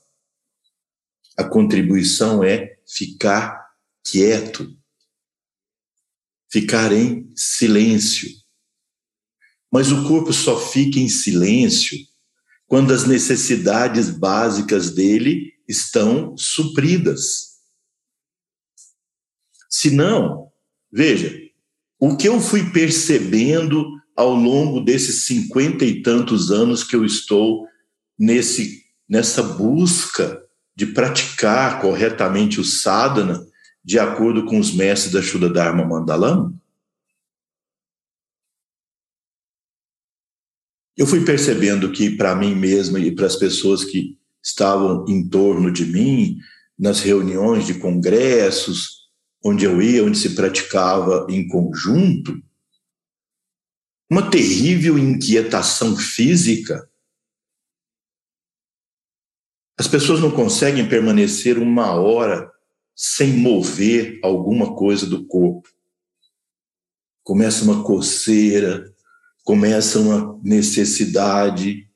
[1.37, 3.67] A contribuição é ficar
[4.03, 4.75] quieto,
[6.51, 8.29] ficar em silêncio.
[9.71, 11.97] Mas o corpo só fica em silêncio
[12.67, 17.50] quando as necessidades básicas dele estão supridas.
[19.71, 20.51] Se não,
[20.91, 21.39] veja,
[21.97, 27.67] o que eu fui percebendo ao longo desses cinquenta e tantos anos que eu estou
[28.19, 30.43] nesse, nessa busca
[30.75, 33.45] de praticar corretamente o sadhana
[33.83, 36.53] de acordo com os mestres da Shuddha Dharma Mandalam,
[40.95, 45.71] eu fui percebendo que para mim mesmo e para as pessoas que estavam em torno
[45.71, 46.37] de mim,
[46.77, 49.00] nas reuniões de congressos,
[49.43, 52.41] onde eu ia, onde se praticava em conjunto,
[54.09, 56.89] uma terrível inquietação física.
[59.79, 62.51] As pessoas não conseguem permanecer uma hora
[62.95, 65.67] sem mover alguma coisa do corpo.
[67.23, 68.93] Começa uma coceira,
[69.43, 71.89] começa uma necessidade.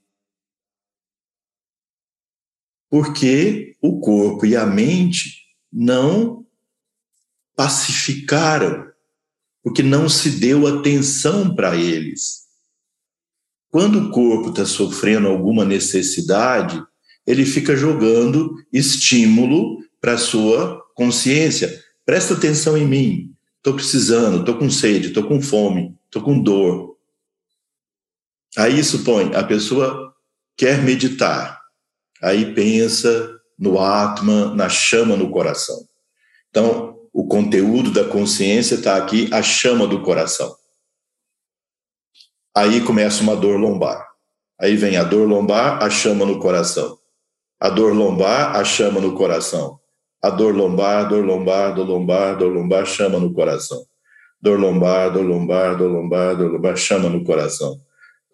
[2.89, 6.44] Porque o corpo e a mente não
[7.55, 8.85] pacificaram,
[9.63, 12.45] porque não se deu atenção para eles.
[13.69, 16.81] Quando o corpo está sofrendo alguma necessidade,
[17.25, 21.83] ele fica jogando estímulo para a sua consciência.
[22.05, 23.35] Presta atenção em mim.
[23.57, 26.95] Estou precisando, estou com sede, estou com fome, estou com dor.
[28.55, 30.13] Aí supõe, a pessoa
[30.55, 31.59] quer meditar,
[32.21, 35.85] aí pensa no Atma, na chama no coração.
[36.49, 40.53] Então, o conteúdo da consciência está aqui, a chama do coração.
[42.53, 44.05] Aí começa uma dor lombar.
[44.59, 46.99] Aí vem a dor lombar, a chama no coração.
[47.57, 49.79] A dor lombar, a chama no coração.
[50.21, 53.85] A dor lombar, dor lombar, dor lombar, dor lombar, chama no coração.
[54.41, 57.79] Dor lombar, dor lombar, dor lombar, dor lombar, chama no coração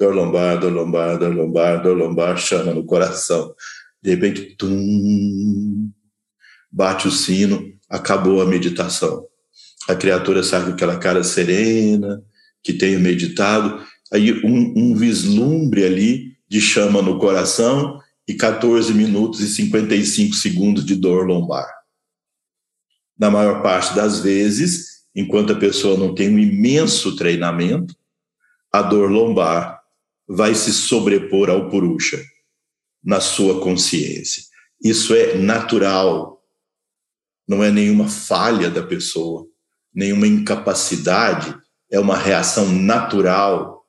[0.02, 3.54] dor lombar, dor lombar, dor lombar, dor lombar, chama no coração.
[4.02, 5.91] De repente, tum,
[6.72, 9.28] bate o sino, acabou a meditação.
[9.88, 12.24] A criatura sai com aquela cara serena,
[12.64, 19.42] que tenha meditado, aí um, um vislumbre ali de chama no coração e 14 minutos
[19.42, 21.68] e 55 segundos de dor lombar.
[23.18, 27.96] Na maior parte das vezes, enquanto a pessoa não tem um imenso treinamento,
[28.72, 29.82] a dor lombar
[30.28, 32.24] vai se sobrepor ao Purusha
[33.04, 34.44] na sua consciência.
[34.84, 36.41] Isso é natural,
[37.48, 39.48] não é nenhuma falha da pessoa,
[39.94, 41.58] nenhuma incapacidade,
[41.90, 43.86] é uma reação natural.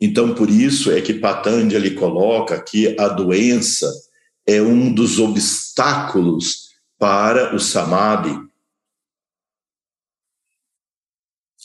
[0.00, 3.90] Então, por isso é que Patanjali coloca que a doença
[4.46, 6.68] é um dos obstáculos
[6.98, 8.38] para o samadhi,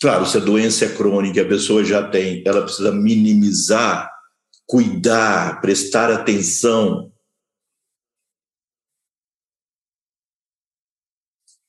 [0.01, 4.09] Claro, se a doença é crônica, a pessoa já tem, ela precisa minimizar,
[4.65, 7.08] cuidar, prestar atenção.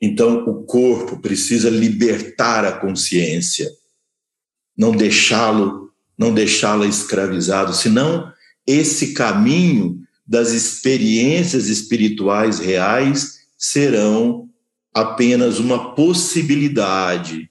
[0.01, 3.71] Então, o corpo precisa libertar a consciência,
[4.77, 8.33] não deixá-lo, não deixá-la escravizado, senão
[8.67, 14.49] esse caminho das experiências espirituais reais serão
[14.95, 17.51] apenas uma possibilidade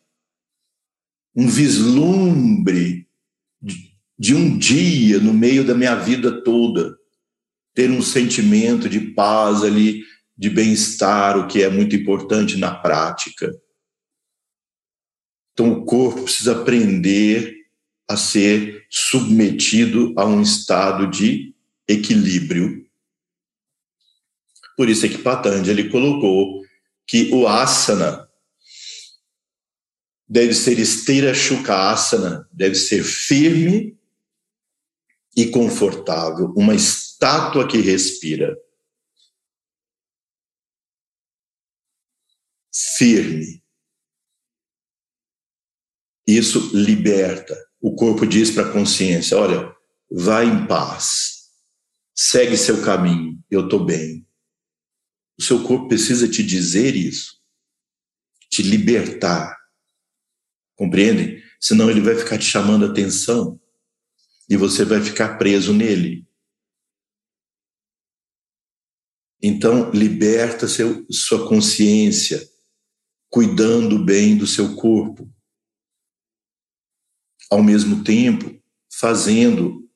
[1.40, 3.08] um vislumbre
[4.18, 6.98] de, um dia no meio da minha vida toda,
[7.74, 10.04] ter um sentimento de paz ali,
[10.40, 13.54] de bem-estar, o que é muito importante na prática.
[15.52, 17.58] Então, o corpo precisa aprender
[18.08, 21.54] a ser submetido a um estado de
[21.86, 22.88] equilíbrio.
[24.78, 26.64] Por isso é que Patanjali colocou
[27.06, 28.26] que o asana
[30.26, 34.00] deve ser esteira shuka asana, deve ser firme
[35.36, 38.58] e confortável, uma estátua que respira.
[42.98, 43.64] Firme.
[46.26, 47.58] Isso liberta.
[47.82, 49.76] O corpo diz para a consciência: olha,
[50.10, 51.50] vai em paz,
[52.16, 54.26] segue seu caminho, eu estou bem.
[55.38, 57.42] O seu corpo precisa te dizer isso,
[58.50, 59.58] te libertar.
[60.76, 61.42] Compreendem?
[61.60, 63.60] Senão ele vai ficar te chamando atenção
[64.50, 66.26] e você vai ficar preso nele.
[69.42, 72.49] Então, liberta seu, sua consciência,
[73.30, 75.30] cuidando bem do seu corpo.
[77.50, 78.60] Ao mesmo tempo,
[78.92, 79.88] fazendo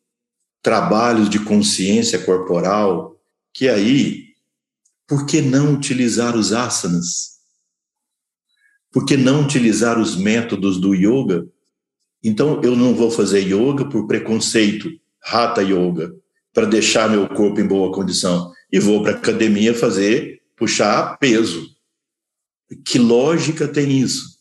[0.61, 3.19] trabalhos de consciência corporal,
[3.53, 4.33] que aí,
[5.07, 7.33] por que não utilizar os asanas?
[8.91, 11.47] Por que não utilizar os métodos do yoga
[12.23, 14.89] então, eu não vou fazer yoga por preconceito,
[15.21, 16.15] rata yoga,
[16.53, 18.51] para deixar meu corpo em boa condição.
[18.71, 21.72] E vou para a academia fazer, puxar peso.
[22.75, 24.33] Que lógica tem isso?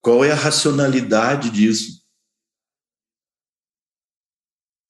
[0.00, 2.04] Qual é a racionalidade disso?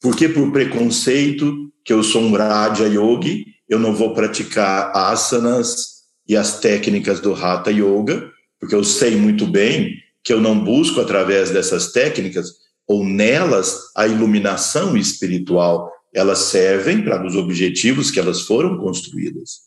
[0.00, 5.96] Porque por preconceito, que eu sou um Raja Yogi, eu não vou praticar asanas
[6.28, 11.00] e as técnicas do Hatha Yoga, porque eu sei muito bem que eu não busco
[11.00, 12.50] através dessas técnicas
[12.86, 15.90] ou nelas a iluminação espiritual.
[16.12, 19.66] Elas servem para os objetivos que elas foram construídas.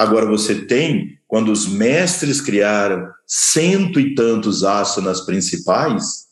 [0.00, 6.26] Agora você tem, quando os mestres criaram cento e tantos asanas principais,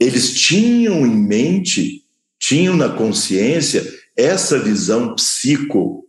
[0.00, 2.02] eles tinham em mente,
[2.38, 3.84] tinham na consciência
[4.16, 6.08] essa visão psico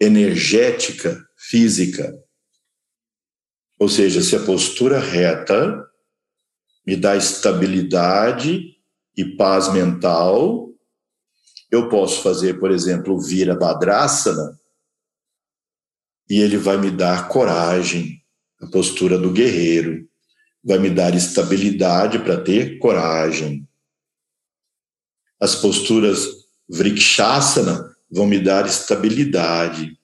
[0.00, 2.12] energética, física.
[3.78, 5.88] Ou seja, se a postura reta
[6.84, 8.76] me dá estabilidade
[9.16, 10.65] e paz mental,
[11.70, 14.58] eu posso fazer, por exemplo, o Virabhadrasana
[16.28, 18.22] e ele vai me dar coragem,
[18.60, 20.08] a postura do guerreiro,
[20.62, 23.68] vai me dar estabilidade para ter coragem.
[25.40, 26.26] As posturas
[26.68, 29.96] Vrikshasana vão me dar estabilidade,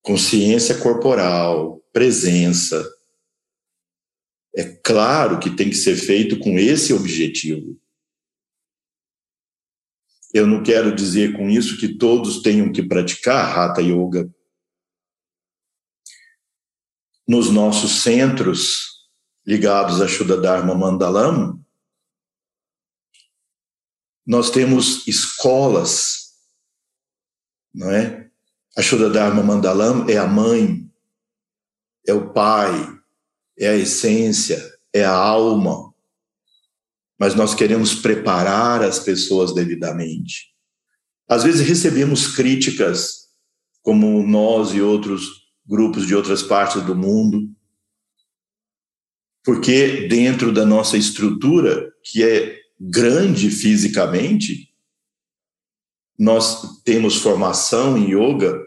[0.00, 2.84] consciência corporal, presença.
[4.54, 7.80] É claro que tem que ser feito com esse objetivo.
[10.32, 14.32] Eu não quero dizer com isso que todos tenham que praticar Hatha Yoga.
[17.26, 19.08] Nos nossos centros
[19.46, 21.60] ligados a Shuddha Dharma Mandalam,
[24.26, 26.32] nós temos escolas,
[27.74, 28.30] não é?
[28.76, 30.82] A Shuddha Dharma Mandalam é a mãe
[32.06, 32.72] é o Pai,
[33.58, 34.58] é a essência,
[34.92, 35.91] é a alma.
[37.22, 40.48] Mas nós queremos preparar as pessoas devidamente.
[41.28, 43.28] Às vezes recebemos críticas,
[43.80, 45.28] como nós e outros
[45.64, 47.48] grupos de outras partes do mundo,
[49.44, 54.74] porque dentro da nossa estrutura, que é grande fisicamente,
[56.18, 58.60] nós temos formação em yoga,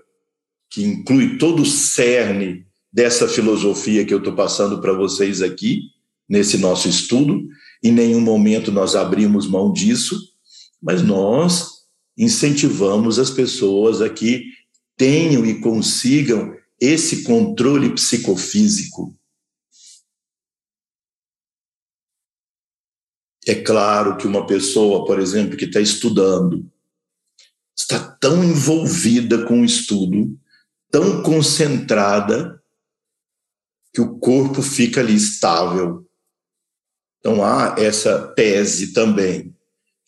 [0.70, 5.82] que inclui todo o cerne dessa filosofia que eu estou passando para vocês aqui,
[6.30, 7.46] nesse nosso estudo.
[7.86, 10.20] Em nenhum momento nós abrimos mão disso,
[10.82, 11.86] mas nós
[12.18, 14.44] incentivamos as pessoas a que
[14.98, 19.16] tenham e consigam esse controle psicofísico.
[23.46, 26.68] É claro que uma pessoa, por exemplo, que está estudando,
[27.78, 30.36] está tão envolvida com o estudo,
[30.90, 32.60] tão concentrada,
[33.94, 36.05] que o corpo fica ali estável.
[37.26, 39.52] Então há essa tese também,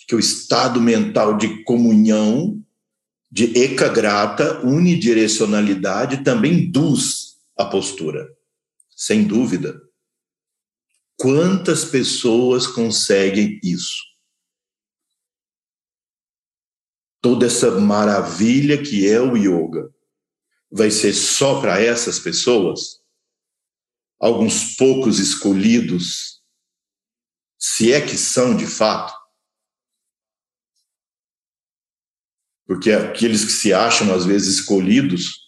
[0.07, 2.63] que o estado mental de comunhão,
[3.32, 8.32] de ekagrata, unidirecionalidade, também induz a postura,
[8.95, 9.82] sem dúvida.
[11.15, 13.97] Quantas pessoas conseguem isso?
[17.20, 19.91] Toda essa maravilha que é o yoga.
[20.72, 23.01] vai ser só para essas pessoas?
[24.20, 26.36] Alguns poucos escolhidos,
[27.60, 29.14] se é que são de fato?
[32.66, 35.47] Porque aqueles que se acham às vezes escolhidos,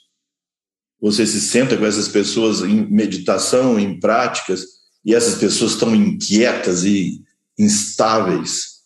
[1.02, 4.66] você se senta com essas pessoas em meditação, em práticas,
[5.04, 7.24] e essas pessoas estão inquietas e
[7.58, 8.80] instáveis.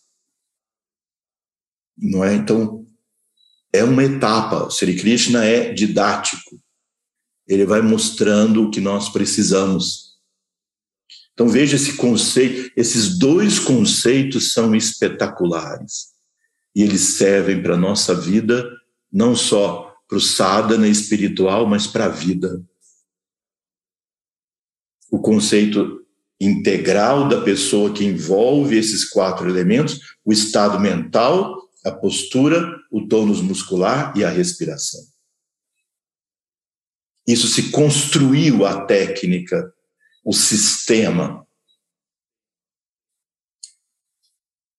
[1.96, 2.34] Não é?
[2.34, 2.86] Então,
[3.72, 4.64] é uma etapa.
[4.64, 6.60] O Sri Krishna é didático.
[7.46, 10.03] Ele vai mostrando o que nós precisamos.
[11.34, 16.14] Então veja esse conceito, esses dois conceitos são espetaculares.
[16.74, 18.64] E eles servem para a nossa vida,
[19.12, 22.62] não só para o sadhana espiritual, mas para a vida.
[25.10, 26.04] O conceito
[26.40, 33.40] integral da pessoa que envolve esses quatro elementos, o estado mental, a postura, o tônus
[33.40, 35.00] muscular e a respiração.
[37.26, 39.72] Isso se construiu a técnica,
[40.24, 41.46] o sistema.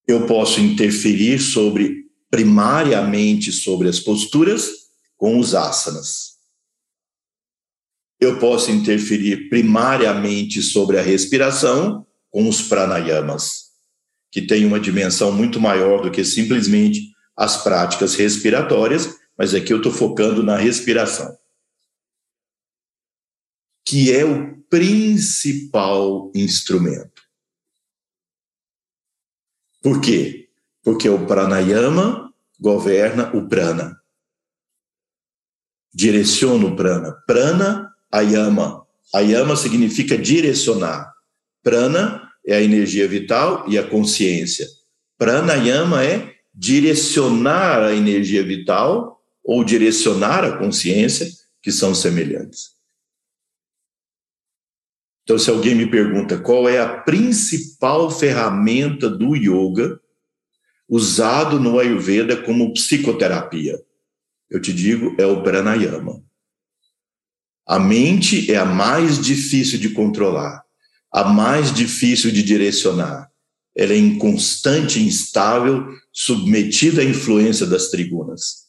[0.06, 4.68] Eu posso interferir sobre primariamente sobre as posturas
[5.16, 6.36] com os asanas.
[8.20, 13.66] Eu posso interferir primariamente sobre a respiração com os pranayamas
[14.36, 19.78] que tem uma dimensão muito maior do que simplesmente as práticas respiratórias, mas aqui eu
[19.78, 21.34] estou focando na respiração,
[23.86, 27.22] que é o principal instrumento.
[29.80, 30.48] Por quê?
[30.82, 33.96] Porque o pranayama governa o prana.
[35.94, 37.12] Direciona o prana.
[37.26, 38.84] Prana, ayama.
[39.14, 41.12] Ayama significa direcionar.
[41.62, 44.66] Prana é a energia vital e a consciência.
[45.16, 51.28] Pranayama é direcionar a energia vital ou direcionar a consciência,
[51.62, 52.75] que são semelhantes.
[55.26, 60.00] Então, se alguém me pergunta qual é a principal ferramenta do yoga
[60.88, 63.76] usado no Ayurveda como psicoterapia,
[64.48, 66.22] eu te digo, é o pranayama.
[67.66, 70.64] A mente é a mais difícil de controlar
[71.16, 73.30] a mais difícil de direcionar.
[73.74, 78.66] Ela é inconstante, instável, submetida à influência das tribunas.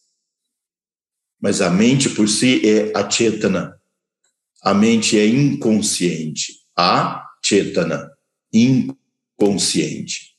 [1.41, 3.77] Mas a mente por si é a chetana.
[4.68, 6.55] A mente é inconsciente.
[6.78, 8.11] A chetana,
[8.51, 10.36] inconsciente.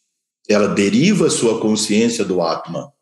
[0.47, 2.93] Ela deriva sua consciência do Atma.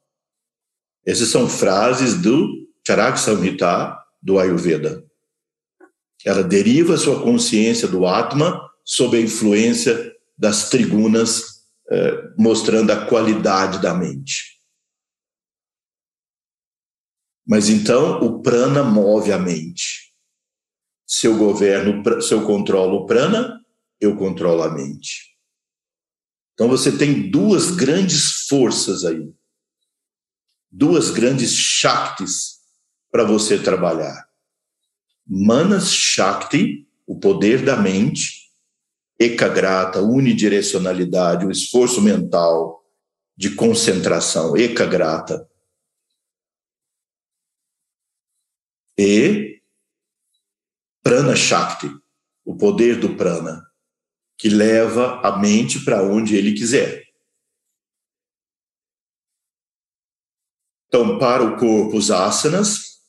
[1.05, 5.05] Essas são frases do Charak Samhita do Ayurveda.
[6.25, 13.83] Ela deriva sua consciência do Atma sob a influência das tribunas, eh, mostrando a qualidade
[13.83, 14.61] da mente.
[17.45, 20.06] Mas então o prana move a mente.
[21.07, 23.65] Se eu governo, se eu controlo o prana,
[24.01, 25.37] eu controlo a mente.
[26.55, 29.33] Então você tem duas grandes forças aí.
[30.71, 32.57] Duas grandes shaktis
[33.11, 34.27] para você trabalhar.
[35.27, 38.51] Manas Shakti, o poder da mente,
[39.19, 42.85] ecagrata, unidirecionalidade, o esforço mental
[43.37, 45.49] de concentração, ecagrata.
[48.99, 49.46] E
[51.07, 51.89] prana shakti,
[52.45, 53.65] o poder do prana,
[54.37, 57.05] que leva a mente para onde ele quiser.
[60.89, 63.03] Então, para o corpo, os asanas,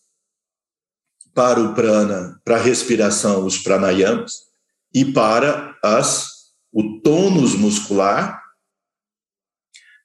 [1.33, 4.43] para o prana, para a respiração, os pranayamas,
[4.93, 8.43] e para as, o tônus muscular,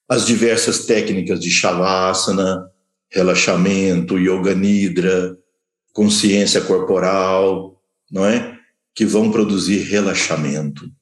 [0.09, 2.71] as diversas técnicas de Shavasana,
[3.11, 5.39] relaxamento, Yoga Nidra,
[5.93, 7.72] consciência corporal,
[8.13, 8.61] não é?
[8.95, 10.93] Que vão produzir relaxamento.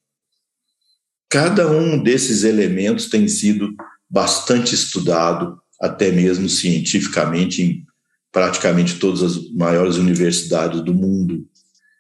[1.29, 3.75] Cada um desses elementos tem sido
[4.09, 7.87] bastante estudado, até mesmo cientificamente, em
[8.31, 11.49] praticamente todas as maiores universidades do mundo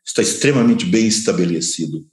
[0.05, 2.09] está extremamente bem estabelecido.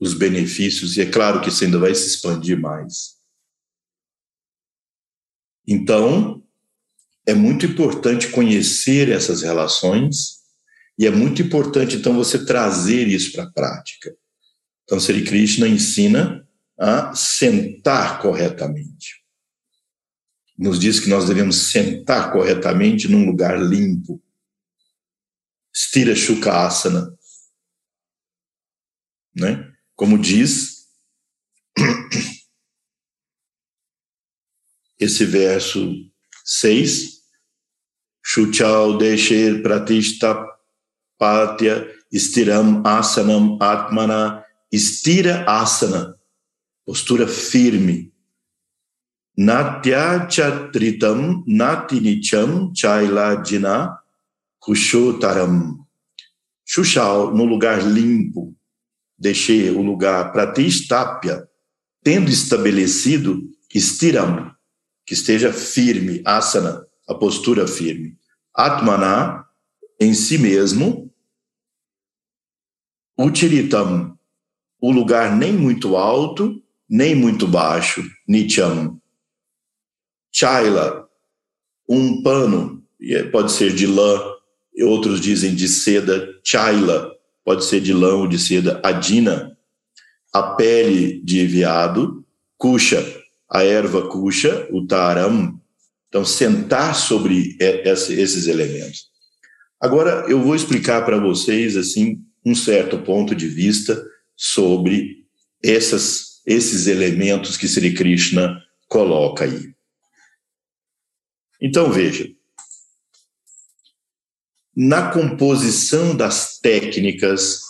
[0.00, 3.16] Os benefícios, e é claro que isso ainda vai se expandir mais.
[5.66, 6.42] Então,
[7.26, 10.37] é muito importante conhecer essas relações
[10.98, 14.12] e é muito importante, então, você trazer isso para a prática.
[14.82, 16.44] Então, Sri Krishna ensina
[16.76, 19.22] a sentar corretamente.
[20.58, 24.20] Nos diz que nós devemos sentar corretamente num lugar limpo,
[25.72, 27.16] Stira Shukasana.
[29.36, 29.72] Né?
[29.94, 30.88] Como diz
[34.98, 35.94] esse verso
[36.44, 37.18] 6,
[38.24, 40.47] Shuchau Deshe Pratishta
[41.18, 46.14] Patya Stiram Asanam Atmana Stira Asana,
[46.86, 48.12] postura firme.
[49.36, 53.98] Natya Chatritam Natinicham Chailadina
[54.60, 55.78] Kushotaram.
[56.66, 58.54] Xuxau, no lugar limpo,
[59.18, 61.48] deixei o lugar Pratistapya,
[62.02, 63.42] tendo estabelecido
[63.74, 64.50] Stiram,
[65.06, 68.18] que esteja firme, asana, a postura firme.
[68.54, 69.46] Atmana,
[69.98, 71.07] em si mesmo.
[73.18, 74.16] Utilitam,
[74.80, 78.02] o lugar nem muito alto, nem muito baixo.
[78.28, 79.00] Nityam.
[80.32, 81.08] Chaila,
[81.88, 84.20] um pano, é, pode ser de lã,
[84.82, 86.28] outros dizem de seda.
[86.44, 87.12] Chaila,
[87.44, 88.80] pode ser de lã ou de seda.
[88.84, 89.56] Adina,
[90.32, 92.24] a pele de veado.
[92.56, 93.04] Kusha,
[93.50, 95.60] a erva kusha, o taram.
[96.08, 99.08] Então, sentar sobre esses elementos.
[99.80, 104.02] Agora, eu vou explicar para vocês, assim, um certo ponto de vista
[104.36, 105.26] sobre
[105.62, 109.74] essas, esses elementos que Sri Krishna coloca aí.
[111.60, 112.28] Então, veja,
[114.74, 117.60] na composição das técnicas,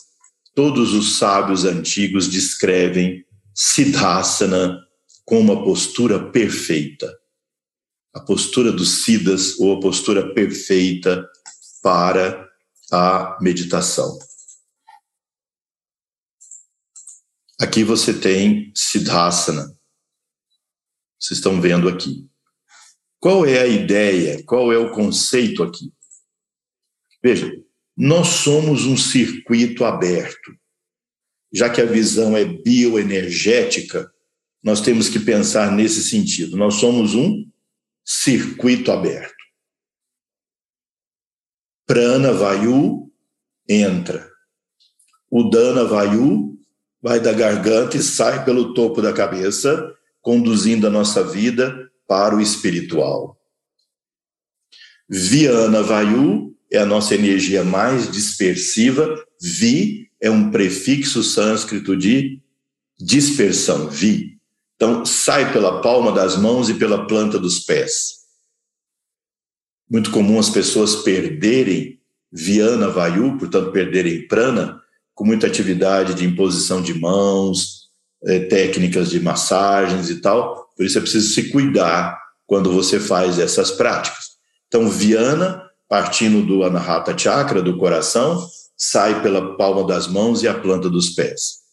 [0.54, 3.24] todos os sábios antigos descrevem
[3.54, 4.78] Siddhasana
[5.24, 7.12] com uma postura perfeita.
[8.14, 11.26] A postura dos Siddhas ou a postura perfeita
[11.82, 12.48] para
[12.92, 14.27] a meditação.
[17.60, 19.76] Aqui você tem Siddhasana.
[21.18, 22.28] Vocês estão vendo aqui.
[23.18, 24.42] Qual é a ideia?
[24.44, 25.92] Qual é o conceito aqui?
[27.22, 27.52] Veja,
[27.96, 30.56] nós somos um circuito aberto.
[31.52, 34.12] Já que a visão é bioenergética,
[34.62, 36.56] nós temos que pensar nesse sentido.
[36.56, 37.50] Nós somos um
[38.04, 39.34] circuito aberto.
[41.86, 43.12] Prana Vayu
[43.68, 44.30] entra.
[45.30, 46.57] Udana Vayu
[47.02, 52.40] vai da garganta e sai pelo topo da cabeça, conduzindo a nossa vida para o
[52.40, 53.38] espiritual.
[55.08, 59.24] Viana Vayu é a nossa energia mais dispersiva.
[59.40, 62.42] Vi é um prefixo sânscrito de
[62.98, 64.38] dispersão, vi.
[64.74, 68.18] Então, sai pela palma das mãos e pela planta dos pés.
[69.90, 74.82] Muito comum as pessoas perderem Viana Vayu, portanto, perderem prana,
[75.18, 77.88] com muita atividade de imposição de mãos,
[78.24, 80.70] é, técnicas de massagens e tal.
[80.76, 82.16] Por isso é preciso se cuidar
[82.46, 84.26] quando você faz essas práticas.
[84.68, 88.46] Então, Viana, partindo do Anahata Chakra, do coração,
[88.76, 91.64] sai pela palma das mãos e a planta dos pés.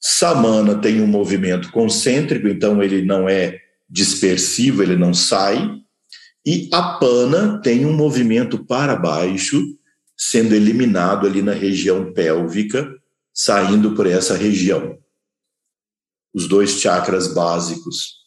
[0.00, 3.58] Samana tem um movimento concêntrico, então ele não é
[3.90, 5.70] dispersivo, ele não sai.
[6.46, 9.62] E Apana tem um movimento para baixo,
[10.22, 12.94] sendo eliminado ali na região pélvica,
[13.32, 15.02] saindo por essa região.
[16.34, 18.20] Os dois chakras básicos.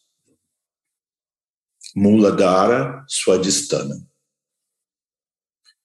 [1.96, 3.96] Muladhara, Swadhisthana.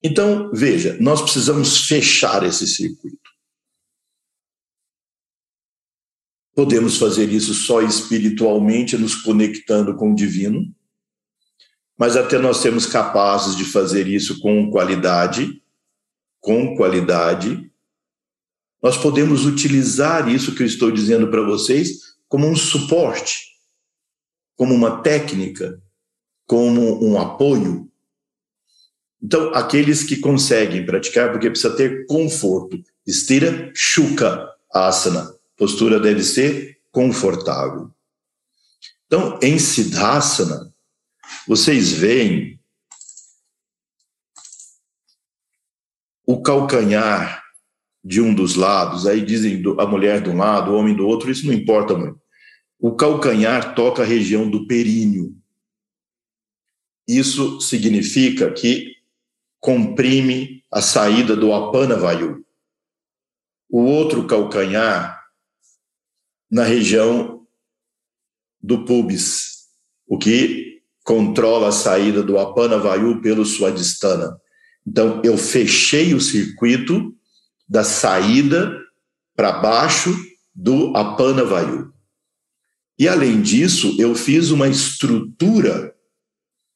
[0.03, 3.29] Então, veja, nós precisamos fechar esse circuito.
[6.55, 10.75] Podemos fazer isso só espiritualmente, nos conectando com o divino,
[11.99, 15.63] mas até nós sermos capazes de fazer isso com qualidade,
[16.49, 17.71] com qualidade,
[18.83, 23.49] nós podemos utilizar isso que eu estou dizendo para vocês como um suporte,
[24.57, 25.79] como uma técnica,
[26.47, 27.87] como um apoio.
[29.23, 36.79] Então, aqueles que conseguem praticar, porque precisa ter conforto, estira shuka asana, postura deve ser
[36.91, 37.91] confortável.
[39.07, 40.73] Então, em Siddhasana,
[41.47, 42.58] vocês veem
[46.29, 47.43] o calcanhar
[48.05, 51.31] de um dos lados, aí dizem a mulher de um lado, o homem do outro,
[51.31, 52.21] isso não importa muito.
[52.79, 55.35] O calcanhar toca a região do períneo.
[57.09, 58.95] Isso significa que
[59.59, 62.45] comprime a saída do apana vayu.
[63.71, 65.19] O outro calcanhar
[66.51, 67.47] na região
[68.61, 69.69] do pubis,
[70.07, 74.39] o que controla a saída do Apana Vayu pelo Swadhisthana.
[74.89, 77.15] Então, eu fechei o circuito
[77.69, 78.75] da saída
[79.37, 80.17] para baixo
[80.55, 81.93] do Apana Vayu.
[82.99, 85.95] E, além disso, eu fiz uma estrutura,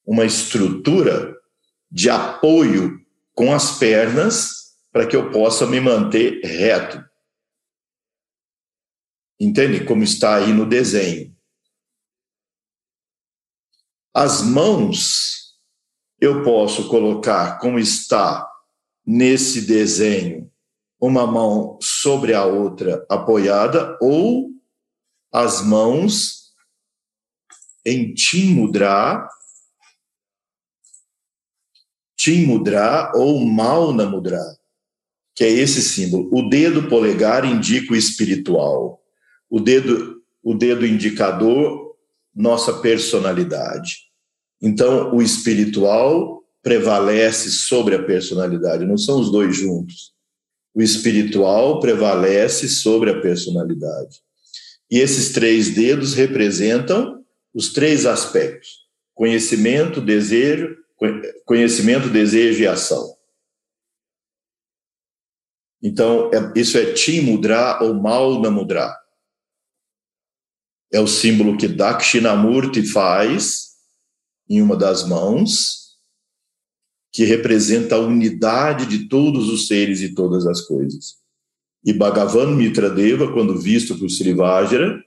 [0.05, 1.35] uma estrutura
[1.91, 3.01] de apoio
[3.33, 7.03] com as pernas para que eu possa me manter reto.
[9.41, 9.87] Entende?
[9.87, 11.35] Como está aí no desenho.
[14.15, 15.42] As mãos,
[16.23, 18.49] eu posso colocar como está
[19.05, 20.49] nesse desenho
[21.01, 24.49] uma mão sobre a outra apoiada ou
[25.33, 26.53] as mãos
[27.85, 29.29] em Timudra,
[32.17, 34.39] Timudra ou Mauna Mudra,
[35.35, 36.31] que é esse símbolo.
[36.33, 39.03] O dedo polegar indica o espiritual.
[39.51, 41.97] O dedo, o dedo indicador,
[42.33, 44.12] nossa personalidade.
[44.63, 50.13] Então, o espiritual prevalece sobre a personalidade, não são os dois juntos.
[50.73, 54.21] O espiritual prevalece sobre a personalidade.
[54.89, 60.77] E esses três dedos representam os três aspectos: conhecimento, desejo,
[61.45, 63.17] conhecimento, desejo e ação.
[65.83, 68.97] Então, é, isso é Tim Mudra ou Mauna Mudra.
[70.93, 73.72] É o símbolo que Dakshinamurti faz
[74.53, 75.97] em uma das mãos,
[77.11, 81.17] que representa a unidade de todos os seres e todas as coisas.
[81.83, 85.03] E Bhagavan Mitradeva, quando visto por Srivajra,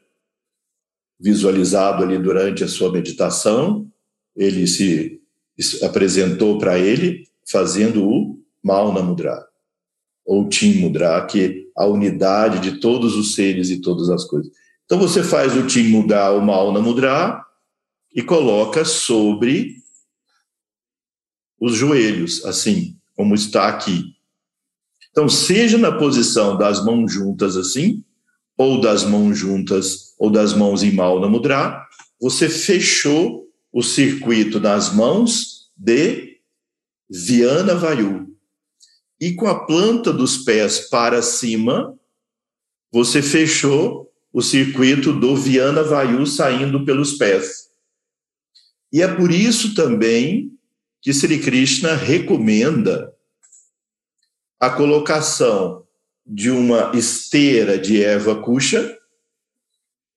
[1.20, 3.88] visualizado ali durante a sua meditação,
[4.36, 5.22] ele se
[5.84, 9.48] apresentou para ele fazendo o Mauna Mudra,
[10.26, 14.52] ou Tim Mudra, que é a unidade de todos os seres e todas as coisas.
[14.86, 17.45] Então você faz o Tim Mudra, o Mauna Mudra,
[18.16, 19.76] e coloca sobre
[21.60, 24.16] os joelhos, assim, como está aqui.
[25.12, 28.04] Então, seja na posição das mãos juntas assim,
[28.58, 31.86] ou das mãos juntas, ou das mãos em Mauna Mudra,
[32.20, 36.38] você fechou o circuito nas mãos de
[37.10, 38.34] Viana Vayu.
[39.20, 41.94] E com a planta dos pés para cima,
[42.92, 47.66] você fechou o circuito do Viana Vayu saindo pelos pés.
[48.92, 50.52] E é por isso também
[51.02, 53.14] que Sri Krishna recomenda
[54.60, 55.86] a colocação
[56.26, 58.98] de uma esteira de erva kuxa,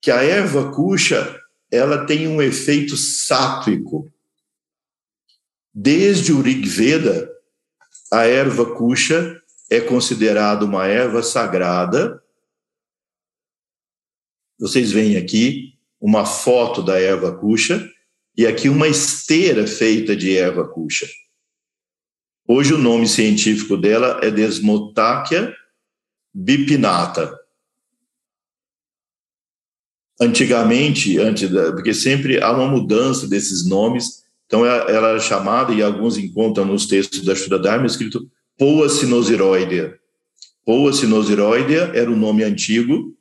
[0.00, 1.38] que a erva kuxa
[1.70, 4.10] ela tem um efeito sátrico.
[5.74, 7.30] Desde o Rig Veda,
[8.10, 12.22] a erva kuxa é considerada uma erva sagrada.
[14.58, 17.86] Vocês veem aqui uma foto da erva kuxa
[18.39, 21.09] e aqui uma esteira feita de erva cuxa.
[22.47, 25.53] Hoje o nome científico dela é Desmotáquia
[26.32, 27.36] bipinata.
[30.20, 35.74] Antigamente, antes da, porque sempre há uma mudança desses nomes, então ela, ela era chamada,
[35.74, 39.99] e alguns encontram nos textos da Shuddha Dharma, escrito Poa sinosiroidea.
[40.64, 43.16] Poa sinosiroidea era o nome antigo,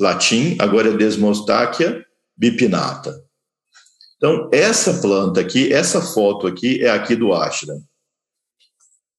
[0.00, 2.04] latim, agora é Desmotáquia
[2.34, 3.31] bipinata.
[4.22, 7.82] Então, essa planta aqui, essa foto aqui é aqui do ashram.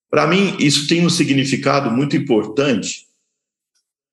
[0.10, 3.06] Para mim, isso tem um significado muito importante,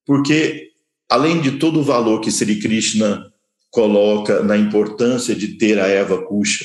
[0.04, 0.72] porque
[1.08, 3.32] além de todo o valor que Sri Krishna
[3.70, 6.64] coloca na importância de ter a Eva Kusha,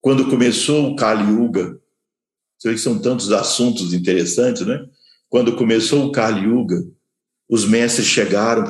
[0.00, 1.78] quando começou o Kali Yuga,
[2.56, 4.88] você vê que são tantos assuntos interessantes, né?
[5.28, 6.90] Quando começou o Kali Yuga,
[7.46, 8.66] os mestres chegaram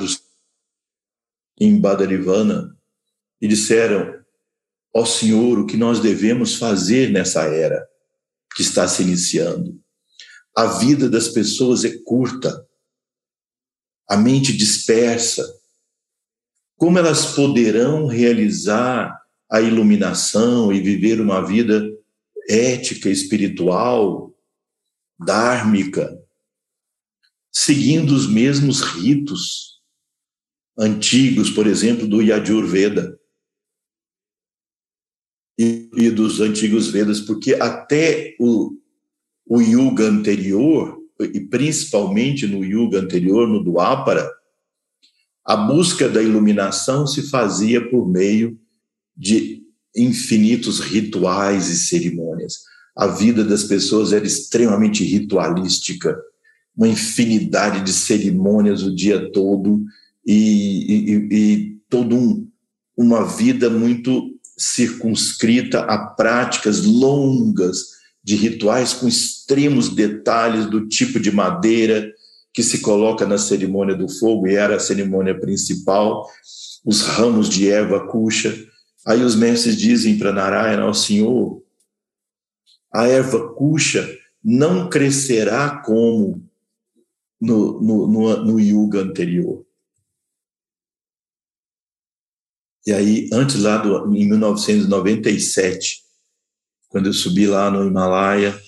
[1.61, 2.77] em Badarivana
[3.41, 4.15] e disseram:
[4.95, 7.87] Ó Senhor, o que nós devemos fazer nessa era
[8.55, 9.79] que está se iniciando?
[10.57, 12.67] A vida das pessoas é curta,
[14.09, 15.47] a mente dispersa.
[16.77, 19.21] Como elas poderão realizar
[19.51, 21.85] a iluminação e viver uma vida
[22.49, 24.35] ética, espiritual,
[25.19, 26.17] dármica,
[27.53, 29.81] seguindo os mesmos ritos
[30.79, 33.18] antigos, por exemplo, do Yajurveda?
[35.59, 38.73] E, e dos antigos Vedas, porque até o,
[39.45, 44.31] o Yuga anterior, e principalmente no Yuga anterior, no Dwapara,
[45.45, 48.59] a busca da iluminação se fazia por meio
[49.17, 49.63] de
[49.97, 52.59] infinitos rituais e cerimônias.
[52.95, 56.17] A vida das pessoas era extremamente ritualística,
[56.77, 59.83] uma infinidade de cerimônias o dia todo
[60.25, 62.49] e, e, e todo um,
[62.97, 71.31] uma vida muito circunscrita a práticas longas de rituais com extremos detalhes do tipo de
[71.31, 72.13] madeira
[72.53, 76.29] que se coloca na cerimônia do fogo, e era a cerimônia principal,
[76.85, 78.53] os ramos de erva cuxa.
[79.07, 81.63] Aí os mestres dizem para Narayana, ao Senhor,
[82.93, 84.09] a erva cuxa
[84.43, 86.43] não crescerá como
[87.41, 89.65] no, no, no, no yuga anterior.
[92.89, 96.05] E aí, antes lá do, em 1997,
[96.89, 98.59] quando eu subi lá no Himalaia,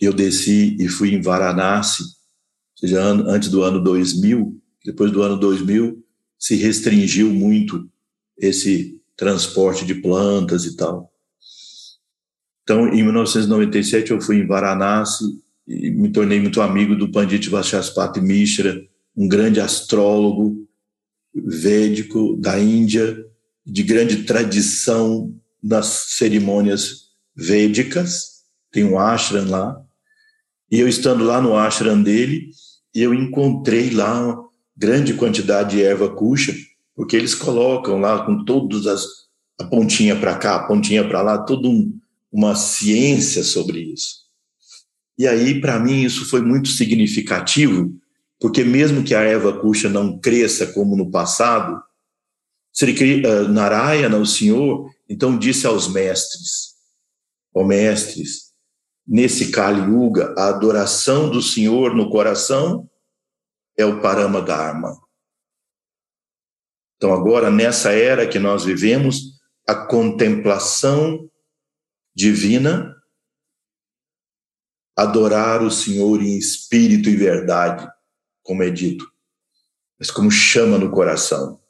[0.00, 5.38] eu desci e fui em Varanasi, ou seja, antes do ano 2000, depois do ano
[5.38, 6.04] 2000,
[6.36, 7.88] se restringiu muito
[8.36, 11.08] esse transporte de plantas e tal.
[12.64, 18.20] Então, em 1997, eu fui em Varanasi e me tornei muito amigo do Pandit Vachaspati
[18.20, 18.84] Mishra,
[19.16, 20.68] um grande astrólogo
[21.34, 23.24] védico da Índia,
[23.64, 28.42] de grande tradição nas cerimônias védicas.
[28.70, 29.80] Tem um ashram lá.
[30.70, 32.50] E eu estando lá no ashram dele,
[32.94, 36.54] eu encontrei lá uma grande quantidade de erva cuxa,
[36.94, 39.22] porque eles colocam lá com todas as
[39.58, 41.98] a pontinha para cá, a pontinha para lá, toda um,
[42.30, 44.22] uma ciência sobre isso.
[45.18, 47.94] E aí, para mim, isso foi muito significativo,
[48.42, 51.80] porque mesmo que a erva cuxa não cresça como no passado,
[52.72, 56.74] Sri eh, Narayana, o Senhor, então disse aos mestres,
[57.54, 58.52] ó mestres,
[59.06, 62.90] nesse Kali Yuga, a adoração do Senhor no coração
[63.78, 65.00] é o Parama Dharma.
[66.96, 71.30] Então agora, nessa era que nós vivemos, a contemplação
[72.12, 72.92] divina,
[74.96, 77.91] adorar o Senhor em espírito e verdade,
[78.42, 79.10] como é dito,
[79.98, 81.60] mas como chama no coração.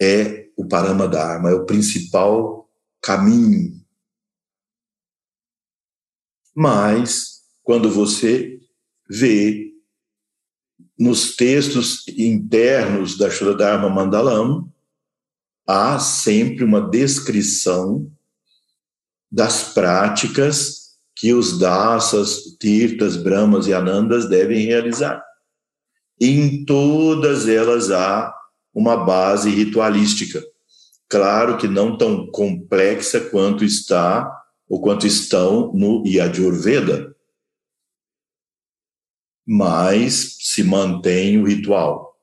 [0.00, 2.68] É o Parama Dharma, é o principal
[3.00, 3.84] caminho.
[6.54, 8.60] Mas, quando você
[9.08, 9.72] vê
[10.98, 14.72] nos textos internos da Dharma Mandalam,
[15.66, 18.10] há sempre uma descrição
[19.30, 20.83] das práticas
[21.14, 25.24] que os dasas, tirtas, brahmas e anandas devem realizar.
[26.20, 28.34] Em todas elas há
[28.72, 30.42] uma base ritualística.
[31.08, 34.28] Claro que não tão complexa quanto está
[34.68, 37.14] ou quanto estão no Yajurveda,
[39.46, 42.18] mas se mantém o ritual.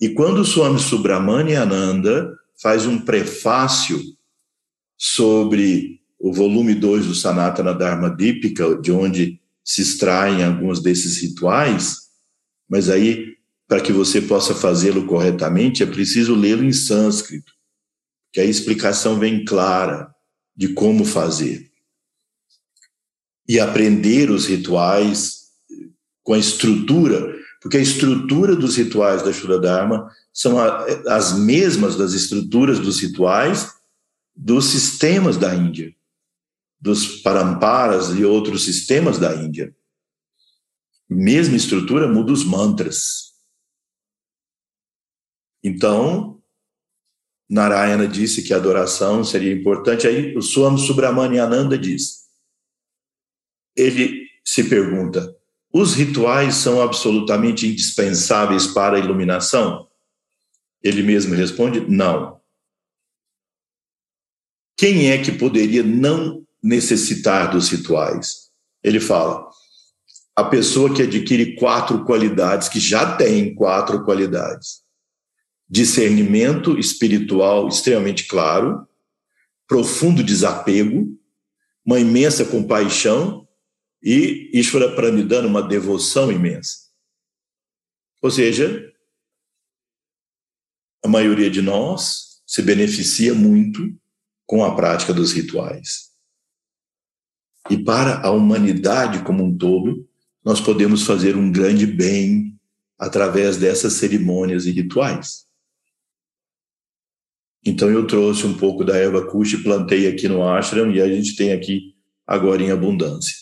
[0.00, 4.00] E quando Swami Subramania Ananda faz um prefácio
[4.98, 11.96] sobre o volume 2 do Sanatana Dharma Dipika, de onde se extraem alguns desses rituais,
[12.70, 13.34] mas aí,
[13.66, 17.52] para que você possa fazê-lo corretamente, é preciso lê-lo em sânscrito,
[18.32, 20.14] que a explicação vem clara
[20.56, 21.68] de como fazer.
[23.48, 25.48] E aprender os rituais
[26.22, 30.56] com a estrutura, porque a estrutura dos rituais da Shura Dharma são
[31.08, 33.72] as mesmas das estruturas dos rituais
[34.34, 35.92] dos sistemas da Índia,
[36.82, 39.72] dos paramparas e outros sistemas da Índia.
[41.08, 43.34] Mesma estrutura muda os mantras.
[45.62, 46.42] Então,
[47.48, 50.08] Narayana disse que a adoração seria importante.
[50.08, 52.22] Aí o Swami Subramaniananda diz:
[53.76, 55.36] ele se pergunta,
[55.72, 59.88] os rituais são absolutamente indispensáveis para a iluminação?
[60.82, 62.40] Ele mesmo responde: não.
[64.76, 68.50] Quem é que poderia não necessitar dos rituais?
[68.82, 69.48] Ele fala:
[70.34, 74.82] a pessoa que adquire quatro qualidades, que já tem quatro qualidades:
[75.68, 78.86] discernimento espiritual extremamente claro,
[79.66, 81.18] profundo desapego,
[81.84, 83.46] uma imensa compaixão
[84.02, 86.78] e Ishvara Pranidhana, uma devoção imensa.
[88.20, 88.92] Ou seja,
[91.04, 93.80] a maioria de nós se beneficia muito
[94.46, 96.11] com a prática dos rituais.
[97.70, 100.06] E para a humanidade como um todo,
[100.44, 102.58] nós podemos fazer um grande bem
[102.98, 105.46] através dessas cerimônias e rituais.
[107.64, 111.06] Então eu trouxe um pouco da erva kush e plantei aqui no ashram e a
[111.06, 111.94] gente tem aqui
[112.26, 113.34] agora em abundância.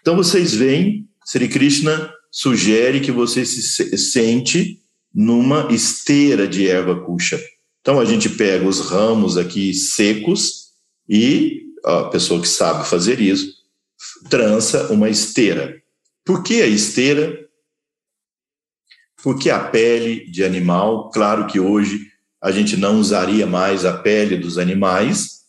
[0.00, 4.80] Então vocês veem, Sri Krishna sugere que você se sente
[5.12, 7.40] numa esteira de erva cuxa.
[7.80, 10.66] Então a gente pega os ramos aqui secos
[11.08, 13.55] e a pessoa que sabe fazer isso
[14.28, 15.80] trança uma esteira.
[16.24, 17.46] Por que a esteira?
[19.22, 22.10] Porque a pele de animal, claro que hoje
[22.42, 25.42] a gente não usaria mais a pele dos animais.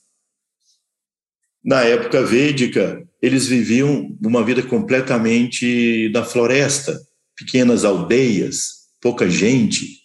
[1.64, 7.00] Na época védica, eles viviam uma vida completamente na floresta,
[7.36, 10.02] pequenas aldeias, pouca gente.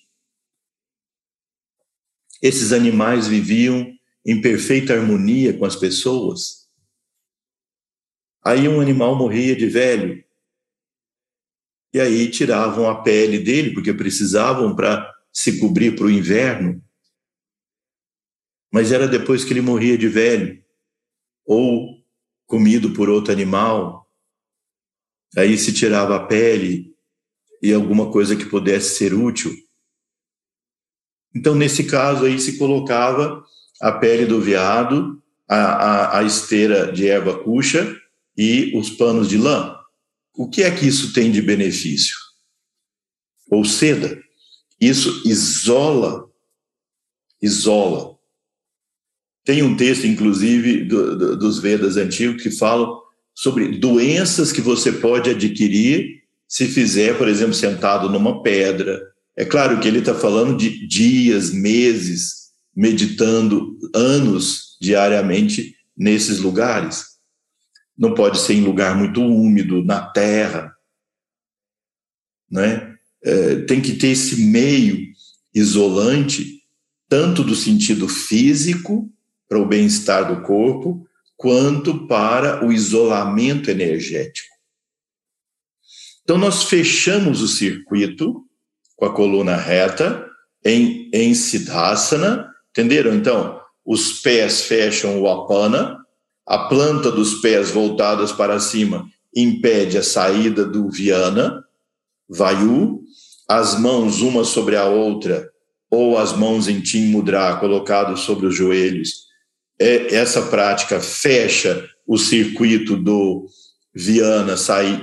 [2.42, 3.92] Esses animais viviam
[4.26, 6.61] em perfeita harmonia com as pessoas.
[8.44, 10.24] Aí um animal morria de velho.
[11.94, 16.82] E aí tiravam a pele dele, porque precisavam para se cobrir para o inverno.
[18.72, 20.64] mas era depois que ele morria de velho,
[21.44, 22.02] ou
[22.46, 24.10] comido por outro animal.
[25.36, 26.96] Aí se tirava a pele
[27.62, 29.52] e alguma coisa que pudesse ser útil.
[31.34, 33.44] Então, nesse caso aí, se colocava
[33.80, 38.01] a pele do veado, a, a, a esteira de erva cuxa
[38.36, 39.76] e os panos de lã.
[40.34, 42.16] O que é que isso tem de benefício?
[43.50, 44.20] Ou seda.
[44.80, 46.28] Isso isola,
[47.40, 48.16] isola.
[49.44, 53.00] Tem um texto, inclusive, do, do, dos Vedas antigos que falam
[53.34, 59.00] sobre doenças que você pode adquirir se fizer, por exemplo, sentado numa pedra.
[59.36, 67.11] É claro que ele está falando de dias, meses, meditando anos diariamente nesses lugares.
[67.96, 70.74] Não pode ser em lugar muito úmido, na terra.
[72.50, 72.96] Né?
[73.22, 75.12] É, tem que ter esse meio
[75.54, 76.62] isolante,
[77.08, 79.10] tanto do sentido físico,
[79.48, 84.48] para o bem-estar do corpo, quanto para o isolamento energético.
[86.22, 88.46] Então, nós fechamos o circuito
[88.96, 90.26] com a coluna reta
[90.64, 93.14] em, em Siddhasana, entenderam?
[93.14, 96.01] Então, os pés fecham o apana,
[96.46, 101.64] a planta dos pés voltadas para cima impede a saída do Viana,
[102.28, 103.02] Vayu,
[103.48, 105.50] as mãos uma sobre a outra,
[105.90, 109.26] ou as mãos em Tim Mudra colocadas sobre os joelhos,
[109.78, 113.46] é, essa prática fecha o circuito do
[113.94, 114.54] Viana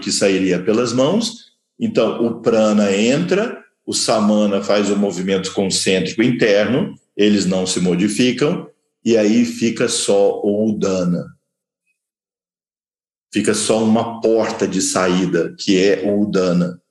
[0.01, 1.49] que sairia pelas mãos.
[1.79, 8.68] Então, o prana entra, o samana faz o movimento concêntrico interno, eles não se modificam,
[9.03, 11.37] e aí fica só o udana.
[13.31, 16.81] Fica só uma porta de saída, que é o udana.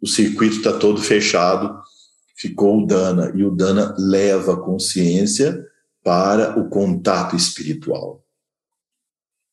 [0.00, 1.82] O circuito está todo fechado,
[2.36, 5.66] ficou o dana, e o dana leva a consciência
[6.02, 8.22] para o contato espiritual.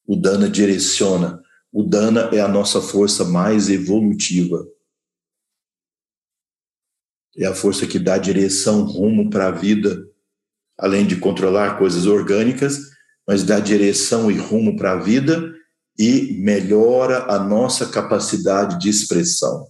[0.05, 1.41] O dana direciona.
[1.71, 4.67] O dana é a nossa força mais evolutiva.
[7.37, 10.10] É a força que dá direção, rumo para a vida
[10.81, 12.79] além de controlar coisas orgânicas,
[13.27, 15.53] mas dá direção e rumo para a vida
[15.97, 19.67] e melhora a nossa capacidade de expressão.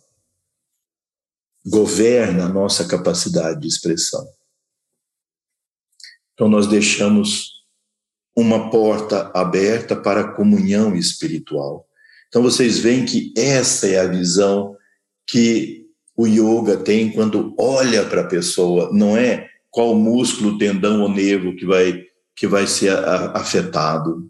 [1.68, 4.26] Governa a nossa capacidade de expressão.
[6.34, 7.62] Então, nós deixamos
[8.34, 11.86] uma porta aberta para a comunhão espiritual.
[12.30, 14.78] Então, vocês veem que essa é a visão
[15.28, 15.86] que
[16.16, 21.56] o yoga tem quando olha para a pessoa, não é qual músculo, tendão ou nervo
[21.56, 22.06] que vai,
[22.36, 22.94] que vai ser
[23.34, 24.30] afetado.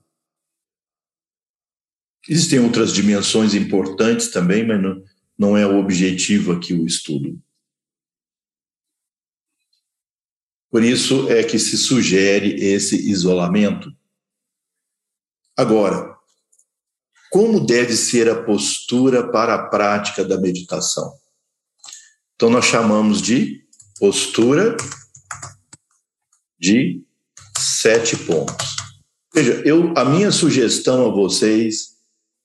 [2.30, 5.04] Existem outras dimensões importantes também, mas não,
[5.38, 7.42] não é o objetivo aqui o estudo.
[10.70, 13.92] Por isso é que se sugere esse isolamento.
[15.58, 16.16] Agora,
[17.32, 21.12] como deve ser a postura para a prática da meditação?
[22.36, 23.66] Então, nós chamamos de
[24.00, 24.78] postura
[26.62, 27.02] de
[27.58, 28.76] sete pontos.
[29.34, 31.98] Veja, eu, a minha sugestão a vocês,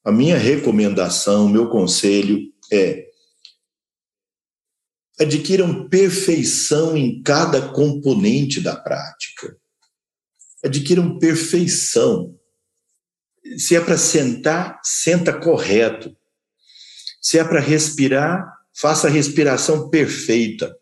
[0.02, 2.40] a minha recomendação, meu conselho
[2.72, 3.04] é
[5.18, 9.56] adquiram perfeição em cada componente da prática.
[10.64, 12.38] Adquiram perfeição.
[13.56, 16.14] Se é para sentar, senta correto.
[17.20, 20.76] Se é para respirar, faça a respiração perfeita.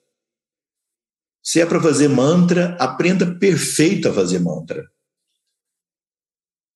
[1.44, 4.90] Se é para fazer mantra, aprenda perfeito a fazer mantra.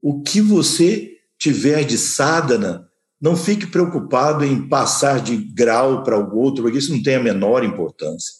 [0.02, 2.86] O que você tiver de sadhana,
[3.18, 7.22] não fique preocupado em passar de grau para o outro, porque isso não tem a
[7.22, 8.34] menor importância.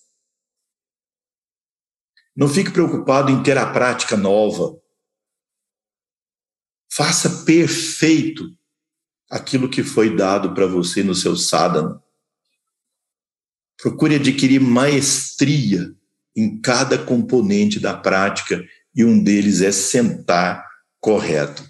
[2.37, 4.79] Não fique preocupado em ter a prática nova.
[6.93, 8.45] Faça perfeito
[9.31, 12.03] aquilo que foi dado para você no seu sadhana.
[13.81, 15.98] Procure adquirir maestria
[16.39, 18.65] em cada componente da prática
[18.95, 20.65] e um deles é sentar
[21.01, 21.69] correto.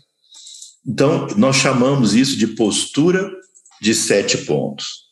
[0.87, 3.31] Então, nós chamamos isso de postura
[3.81, 5.09] de sete pontos.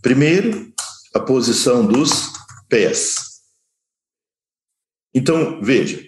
[0.00, 0.72] Primeiro,
[1.12, 2.32] a posição dos
[2.68, 3.16] pés.
[5.12, 6.00] Então, veja: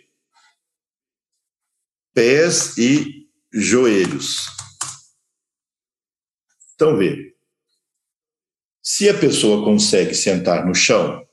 [2.15, 4.47] pés e joelhos.
[6.75, 7.29] Então, veja.
[8.81, 11.28] Se a pessoa consegue sentar no chão,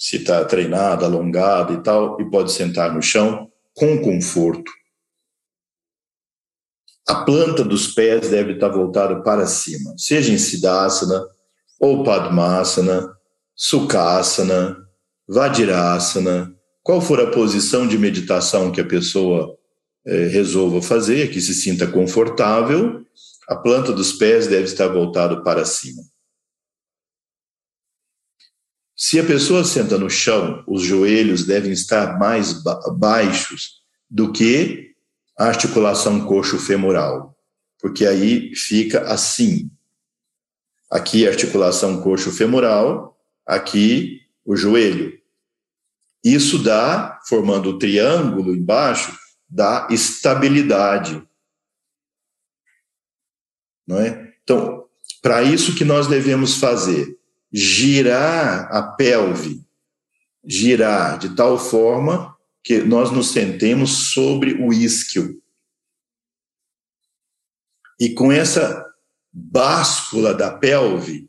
[0.00, 4.72] se está treinada, alongada e tal, e pode sentar no chão com conforto.
[7.06, 11.22] A planta dos pés deve estar voltada para cima, seja em Siddhasana,
[11.78, 13.14] ou Padmasana,
[13.54, 14.76] Sukhasana,
[15.28, 16.50] Vajrasana,
[16.82, 19.54] qual for a posição de meditação que a pessoa
[20.06, 23.04] é, resolva fazer, que se sinta confortável,
[23.48, 26.02] a planta dos pés deve estar voltada para cima.
[29.02, 33.80] Se a pessoa senta no chão, os joelhos devem estar mais ba baixos
[34.10, 34.94] do que
[35.38, 37.34] a articulação coxo-femoral,
[37.78, 39.70] porque aí fica assim.
[40.90, 45.18] Aqui a articulação coxo-femoral, aqui o joelho.
[46.22, 51.26] Isso dá, formando o triângulo embaixo, dá estabilidade.
[53.86, 54.34] Não é?
[54.42, 54.84] Então,
[55.22, 57.18] para isso que nós devemos fazer,
[57.52, 59.64] girar a pelve,
[60.44, 65.40] girar de tal forma que nós nos sentemos sobre o isquio.
[67.98, 68.86] E com essa
[69.32, 71.28] báscula da pelve,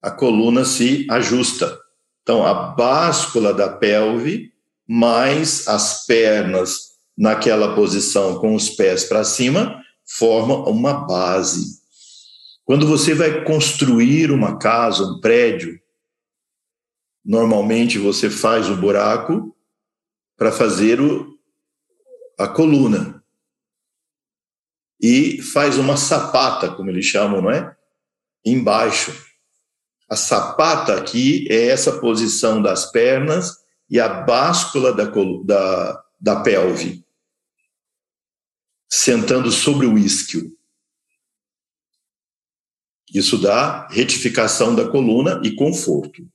[0.00, 1.78] a coluna se ajusta.
[2.22, 4.52] Então, a báscula da pelve,
[4.86, 11.81] mais as pernas naquela posição com os pés para cima, forma uma base.
[12.64, 15.80] Quando você vai construir uma casa, um prédio,
[17.24, 19.56] normalmente você faz o buraco
[20.36, 21.38] para fazer o,
[22.38, 23.22] a coluna.
[25.00, 27.76] E faz uma sapata, como eles chamam, não é?
[28.44, 29.12] Embaixo.
[30.08, 33.56] A sapata aqui é essa posição das pernas
[33.90, 35.04] e a báscula da,
[35.44, 37.04] da, da pelve,
[38.88, 40.56] sentando sobre o isquio.
[43.12, 46.26] Isso dá retificação da coluna e conforto.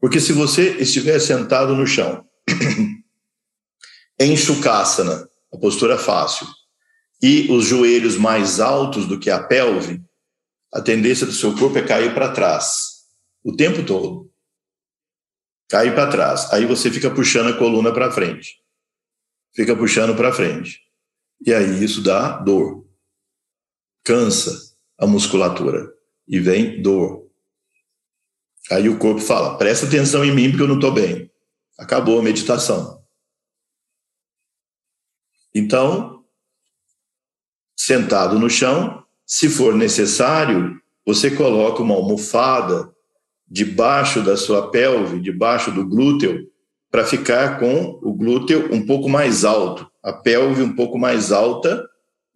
[0.00, 2.24] Porque se você estiver sentado no chão,
[4.18, 6.46] em Shukrasana, a postura fácil,
[7.20, 10.02] e os joelhos mais altos do que a pelve,
[10.72, 12.98] a tendência do seu corpo é cair para trás
[13.42, 14.30] o tempo todo.
[15.68, 16.52] Cair para trás.
[16.52, 18.62] Aí você fica puxando a coluna para frente.
[19.54, 20.80] Fica puxando para frente.
[21.44, 22.86] E aí isso dá dor.
[24.04, 24.67] Cansa
[24.98, 25.92] a musculatura
[26.26, 27.26] e vem dor.
[28.70, 31.30] Aí o corpo fala: presta atenção em mim porque eu não estou bem.
[31.78, 33.02] Acabou a meditação.
[35.54, 36.24] Então,
[37.76, 42.92] sentado no chão, se for necessário, você coloca uma almofada
[43.46, 46.46] debaixo da sua pelve, debaixo do glúteo,
[46.90, 51.86] para ficar com o glúteo um pouco mais alto, a pelve um pouco mais alta,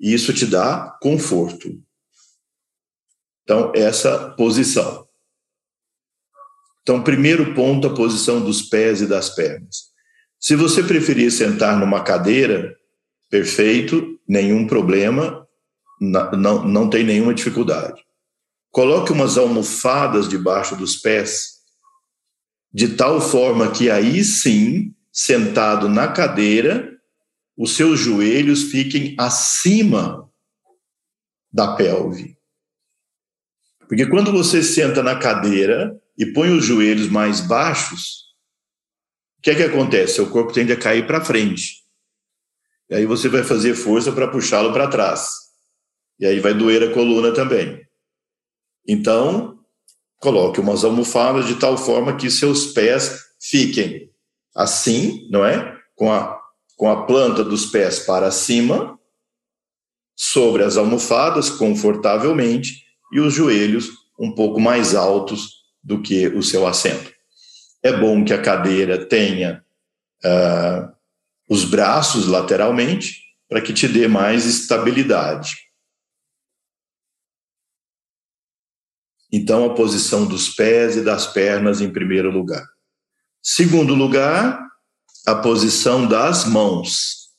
[0.01, 1.79] e isso te dá conforto.
[3.43, 5.07] Então, essa posição.
[6.82, 9.93] Então, primeiro ponto, a posição dos pés e das pernas.
[10.40, 12.76] Se você preferir sentar numa cadeira,
[13.30, 15.47] perfeito, nenhum problema,
[16.01, 18.03] não, não tem nenhuma dificuldade.
[18.70, 21.61] Coloque umas almofadas debaixo dos pés,
[22.72, 26.90] de tal forma que aí sim, sentado na cadeira,
[27.57, 30.28] os seus joelhos fiquem acima
[31.53, 32.36] da pelve.
[33.93, 38.22] Porque quando você senta na cadeira e põe os joelhos mais baixos,
[39.38, 40.14] o que é que acontece?
[40.14, 41.84] Seu corpo tende a cair para frente.
[42.88, 45.28] E aí você vai fazer força para puxá-lo para trás.
[46.18, 47.86] E aí vai doer a coluna também.
[48.88, 49.59] Então,
[50.20, 54.11] coloque umas almofadas de tal forma que seus pés fiquem
[54.57, 55.79] assim, não é?
[55.95, 56.41] Com a,
[56.79, 58.99] com a planta dos pés para cima,
[60.17, 66.67] sobre as almofadas, confortavelmente, e os joelhos um pouco mais altos do que o seu
[66.67, 67.13] assento.
[67.83, 69.64] É bom que a cadeira tenha
[70.25, 70.93] uh,
[71.49, 75.57] os braços lateralmente para que te dê mais estabilidade.
[79.30, 82.64] Então, a posição dos pés e das pernas em primeiro lugar.
[83.43, 84.61] Segundo lugar,
[85.26, 87.30] a posição das mãos.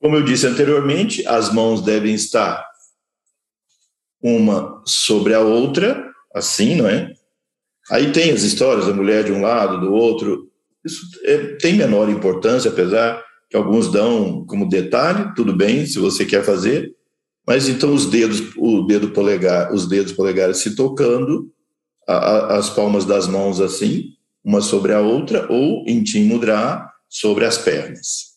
[0.00, 2.73] Como eu disse anteriormente, as mãos devem estar
[4.24, 7.12] uma sobre a outra, assim, não é?
[7.90, 10.50] Aí tem as histórias da mulher de um lado, do outro.
[10.82, 16.24] Isso é, tem menor importância, apesar que alguns dão como detalhe, tudo bem, se você
[16.24, 16.96] quer fazer.
[17.46, 21.52] Mas então os dedos, o dedo polegar, os dedos polegares se tocando,
[22.08, 26.90] a, a, as palmas das mãos assim, uma sobre a outra, ou em Tim Mudra,
[27.10, 28.32] sobre as pernas.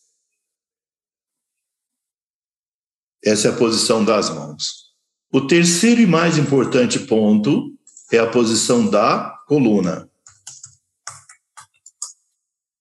[3.23, 4.86] Essa é a posição das mãos.
[5.31, 7.73] O terceiro e mais importante ponto
[8.11, 10.09] é a posição da coluna.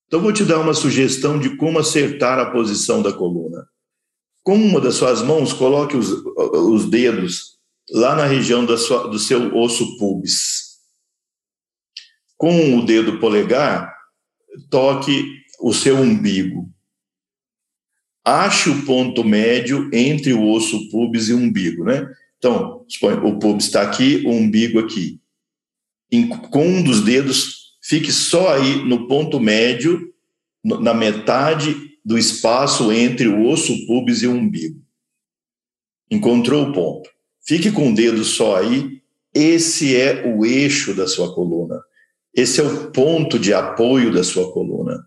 [0.07, 3.69] Então, vou te dar uma sugestão de como acertar a posição da coluna.
[4.45, 7.59] Com uma das suas mãos, coloque os, os dedos
[7.91, 10.77] lá na região sua, do seu osso pubis.
[12.37, 13.93] Com o dedo polegar,
[14.71, 16.71] toque o seu umbigo.
[18.25, 22.09] Ache o ponto médio entre o osso pubis e o umbigo, né?
[22.39, 22.85] Então,
[23.25, 25.21] o pubis está aqui, o umbigo aqui.
[26.51, 30.13] Com um dos dedos, fique só aí no ponto médio,
[30.65, 34.81] na metade do espaço entre o osso pubis e o umbigo.
[36.11, 37.11] Encontrou o ponto.
[37.45, 39.01] Fique com o dedo só aí.
[39.35, 41.81] Esse é o eixo da sua coluna.
[42.35, 45.07] Esse é o ponto de apoio da sua coluna.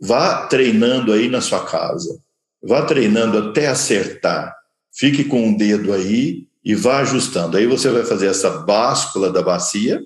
[0.00, 2.20] Vá treinando aí na sua casa.
[2.62, 4.54] Vá treinando até acertar.
[4.96, 7.56] Fique com o dedo aí e vá ajustando.
[7.56, 10.00] Aí você vai fazer essa báscula da bacia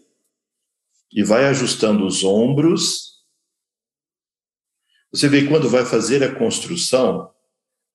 [1.12, 3.18] e vai ajustando os ombros.
[5.12, 7.30] Você vê quando vai fazer a construção,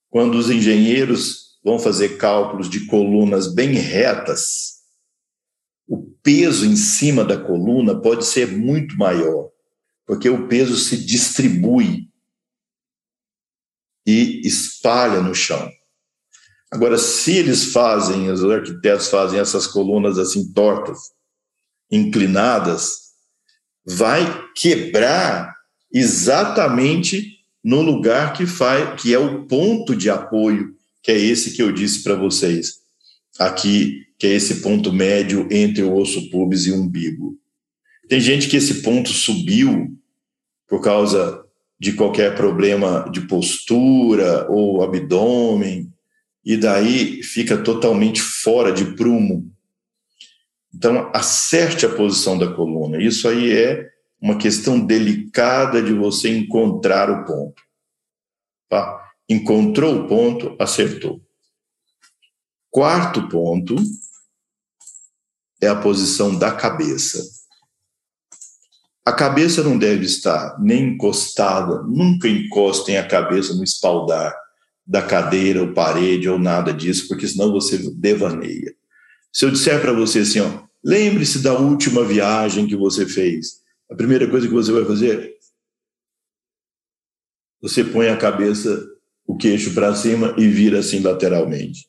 [0.10, 4.84] quando os engenheiros vão fazer cálculos de colunas bem retas,
[5.88, 9.50] o peso em cima da coluna pode ser muito maior,
[10.06, 12.08] porque o peso se distribui
[14.06, 15.72] e espalha no chão.
[16.74, 21.00] Agora, se eles fazem, os arquitetos fazem essas colunas assim tortas,
[21.92, 22.94] inclinadas,
[23.86, 24.26] vai
[24.56, 25.54] quebrar
[25.92, 31.62] exatamente no lugar que faz, que é o ponto de apoio, que é esse que
[31.62, 32.84] eu disse para vocês
[33.40, 37.38] aqui que é esse ponto médio entre o osso pubis e o umbigo.
[38.08, 39.92] Tem gente que esse ponto subiu
[40.68, 41.44] por causa
[41.80, 45.93] de qualquer problema de postura ou abdômen,
[46.46, 49.50] e daí fica totalmente fora de prumo.
[50.74, 53.02] Então, acerte a posição da coluna.
[53.02, 53.90] Isso aí é
[54.20, 57.62] uma questão delicada de você encontrar o ponto.
[58.68, 59.12] Tá?
[59.30, 61.22] Encontrou o ponto, acertou.
[62.70, 63.76] Quarto ponto
[65.62, 67.24] é a posição da cabeça.
[69.06, 74.34] A cabeça não deve estar nem encostada, nunca encostem a cabeça no espaldar
[74.86, 78.74] da cadeira ou parede ou nada disso, porque senão você devaneia.
[79.32, 83.96] Se eu disser para você assim, ó, lembre-se da última viagem que você fez, a
[83.96, 85.34] primeira coisa que você vai fazer,
[87.62, 88.86] você põe a cabeça,
[89.26, 91.88] o queixo para cima e vira assim lateralmente.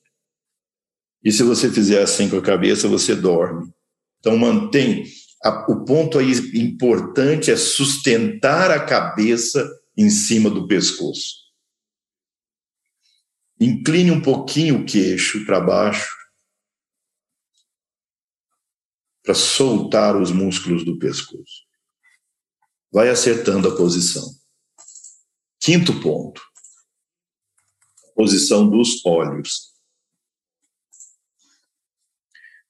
[1.24, 3.72] E se você fizer assim com a cabeça, você dorme.
[4.20, 5.04] Então, mantém.
[5.42, 11.43] A, o ponto aí importante é sustentar a cabeça em cima do pescoço.
[13.60, 16.12] Incline um pouquinho o queixo para baixo,
[19.22, 21.64] para soltar os músculos do pescoço.
[22.92, 24.24] Vai acertando a posição.
[25.60, 26.42] Quinto ponto:
[28.14, 29.72] posição dos olhos.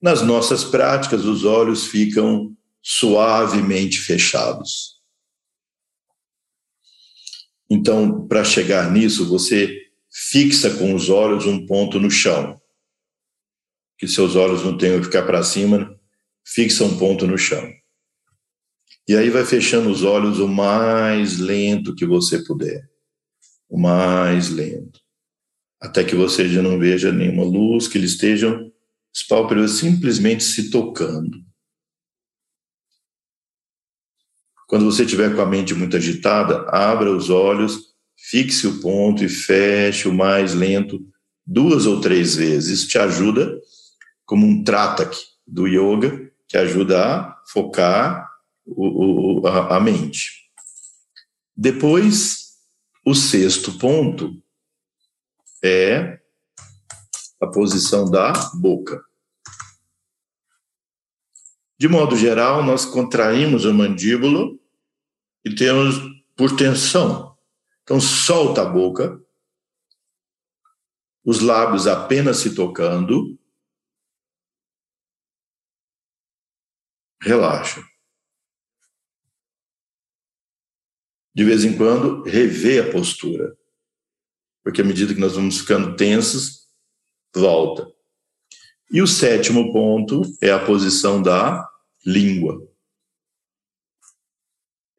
[0.00, 5.00] Nas nossas práticas, os olhos ficam suavemente fechados.
[7.70, 9.83] Então, para chegar nisso, você
[10.14, 12.60] fixa com os olhos um ponto no chão.
[13.98, 15.98] Que seus olhos não tenham que ficar para cima,
[16.46, 17.68] fixa um ponto no chão.
[19.08, 22.88] E aí vai fechando os olhos o mais lento que você puder.
[23.68, 25.00] O mais lento.
[25.80, 28.72] Até que você já não veja nenhuma luz, que eles estejam
[29.12, 31.44] os pálpebras simplesmente se tocando.
[34.66, 39.28] Quando você estiver com a mente muito agitada, abra os olhos, fixe o ponto e
[39.28, 41.00] feche o mais lento
[41.46, 42.80] duas ou três vezes.
[42.80, 43.58] Isso te ajuda
[44.24, 45.16] como um tratak
[45.46, 48.28] do yoga, que ajuda a focar
[48.64, 50.50] o, o, a, a mente.
[51.56, 52.54] Depois,
[53.04, 54.42] o sexto ponto
[55.62, 56.18] é
[57.40, 59.02] a posição da boca.
[61.78, 64.56] De modo geral, nós contraímos a mandíbula
[65.44, 65.96] e temos
[66.36, 67.33] por tensão.
[67.84, 69.22] Então, solta a boca,
[71.22, 73.38] os lábios apenas se tocando,
[77.20, 77.82] relaxa.
[81.34, 83.56] De vez em quando, revê a postura,
[84.62, 86.68] porque à medida que nós vamos ficando tensos,
[87.34, 87.90] volta.
[88.90, 91.68] E o sétimo ponto é a posição da
[92.04, 92.66] língua.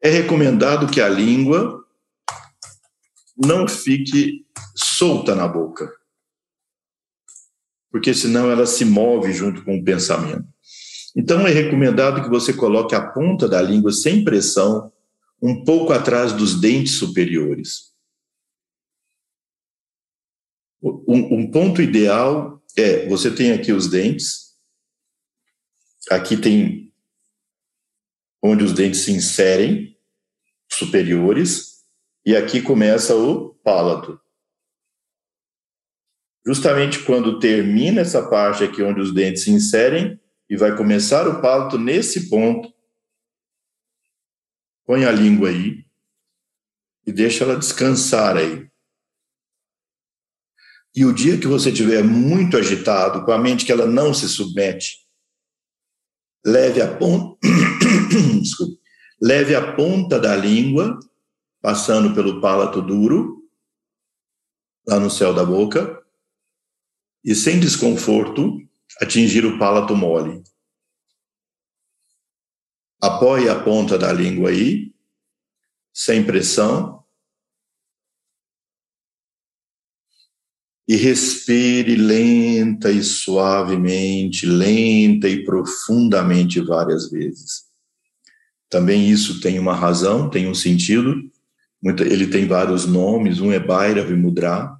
[0.00, 1.85] É recomendado que a língua
[3.36, 5.92] não fique solta na boca,
[7.90, 10.46] porque senão ela se move junto com o pensamento.
[11.14, 14.92] Então é recomendado que você coloque a ponta da língua sem pressão,
[15.40, 17.94] um pouco atrás dos dentes superiores.
[20.82, 24.54] Um, um ponto ideal é, você tem aqui os dentes,
[26.10, 26.92] aqui tem
[28.42, 29.98] onde os dentes se inserem,
[30.70, 31.75] superiores,
[32.26, 34.20] e aqui começa o palato.
[36.44, 41.40] Justamente quando termina essa parte aqui onde os dentes se inserem, e vai começar o
[41.40, 42.72] palato nesse ponto,
[44.84, 45.84] põe a língua aí
[47.04, 48.68] e deixa ela descansar aí.
[50.94, 54.28] E o dia que você estiver muito agitado, com a mente que ela não se
[54.28, 55.06] submete,
[56.44, 57.38] leve a ponta,
[59.20, 60.98] leve a ponta da língua,
[61.66, 63.44] passando pelo palato duro,
[64.86, 66.00] lá no céu da boca,
[67.24, 68.56] e sem desconforto,
[69.00, 70.44] atingir o palato mole.
[73.02, 74.94] Apoie a ponta da língua aí,
[75.92, 77.04] sem pressão,
[80.86, 87.64] e respire lenta e suavemente, lenta e profundamente várias vezes.
[88.68, 91.34] Também isso tem uma razão, tem um sentido.
[91.90, 94.76] Ele tem vários nomes, um é Bhairava Mudra,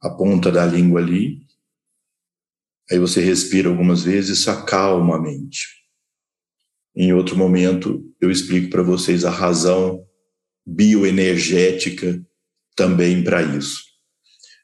[0.00, 1.40] a ponta da língua ali.
[2.90, 5.66] Aí você respira algumas vezes, isso acalma a mente.
[6.94, 10.06] Em outro momento, eu explico para vocês a razão
[10.66, 12.24] bioenergética
[12.76, 13.92] também para isso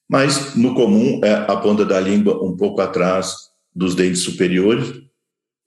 [0.08, 3.34] mas no comum é a ponta da língua um pouco atrás
[3.74, 5.02] dos dentes superiores,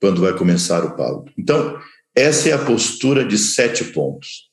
[0.01, 1.31] quando vai começar o palato.
[1.37, 1.79] Então,
[2.15, 4.50] essa é a postura de sete pontos.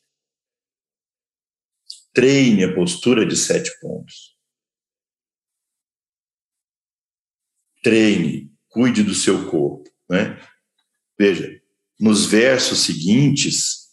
[2.19, 4.36] Treine a postura de sete pontos.
[7.81, 9.89] Treine, cuide do seu corpo.
[10.11, 10.36] Né?
[11.16, 11.49] Veja,
[11.97, 13.86] nos versos seguintes,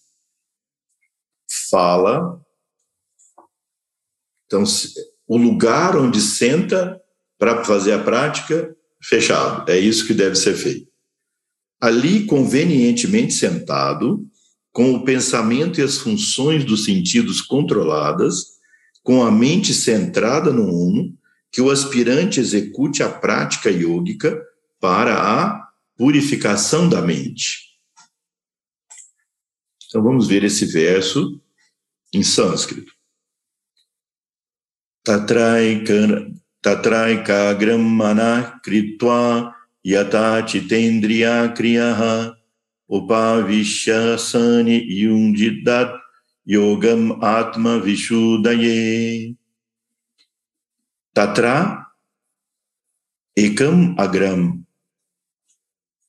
[1.70, 2.44] fala.
[4.48, 4.64] Então,
[5.28, 7.00] o lugar onde senta
[7.38, 9.70] para fazer a prática fechado.
[9.70, 10.92] É isso que deve ser feito.
[11.80, 14.28] Ali, convenientemente sentado,
[14.76, 18.60] com o pensamento e as funções dos sentidos controladas,
[19.02, 21.18] com a mente centrada no Uno,
[21.50, 24.38] que o aspirante execute a prática yógica
[24.78, 25.66] para a
[25.96, 27.78] purificação da mente.
[29.88, 31.42] Então vamos ver esse verso
[32.14, 32.92] em sânscrito.
[36.62, 40.46] Tatraika grammana kritwa yata
[41.56, 42.35] kriyaha
[42.90, 45.92] upavishasani yundidat
[46.46, 49.36] yogam atma vishudaye.
[51.14, 51.86] Tatra
[53.38, 54.66] ekam agram,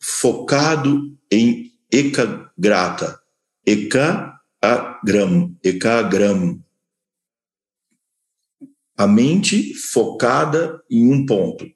[0.00, 3.20] focado em Eka Grata,
[3.64, 6.62] Eka Agram, Eka Agram,
[8.98, 11.70] A mente focada em um ponto.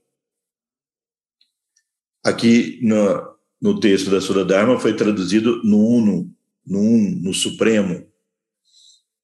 [2.25, 3.30] Aqui na,
[3.61, 6.35] no texto da Sura Dharma foi traduzido no Uno,
[6.67, 8.07] no Um, no Supremo.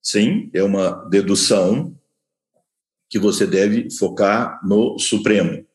[0.03, 1.99] Sim, é uma dedução
[3.09, 5.67] que você deve focar no Supremo.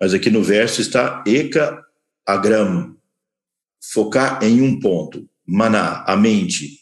[0.00, 1.84] Mas aqui no verso está Eka
[2.26, 2.96] Agram,
[3.92, 5.28] focar em um ponto.
[5.46, 6.80] Maná, a mente.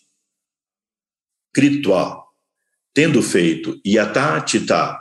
[1.54, 2.22] Kritwa,
[2.92, 5.00] tendo feito yatatita,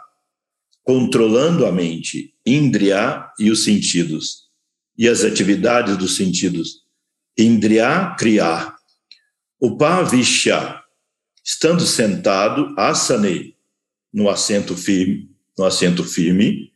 [0.83, 4.46] controlando a mente, indriya e os sentidos,
[4.97, 6.83] e as atividades dos sentidos,
[7.37, 8.75] indriya, criar,
[9.61, 10.81] upavishya,
[11.43, 13.55] estando sentado, asane,
[14.11, 16.73] no assento firme, no assento firme,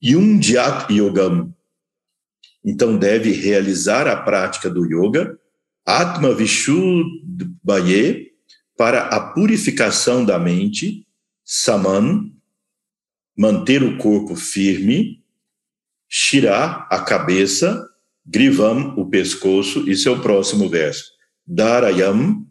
[0.00, 1.54] e um Yat Yogam.
[2.64, 5.38] Então deve realizar a prática do yoga,
[5.84, 8.28] Atma Vishuddhaye,
[8.76, 11.06] para a purificação da mente,
[11.44, 12.32] saman,
[13.36, 15.17] manter o corpo firme,
[16.08, 17.86] shira, a cabeça,
[18.24, 21.12] grivam, o pescoço, é o próximo verso.
[21.46, 22.46] Darayam,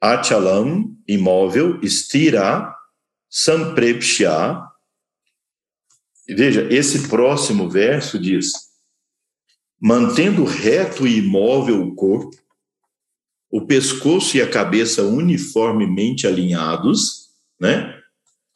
[0.00, 2.74] achalam, imóvel, estira,
[3.30, 4.62] samprepshya.
[6.28, 8.52] Veja, esse próximo verso diz:
[9.80, 12.36] mantendo reto e imóvel o corpo,
[13.50, 17.94] o pescoço e a cabeça uniformemente alinhados, né?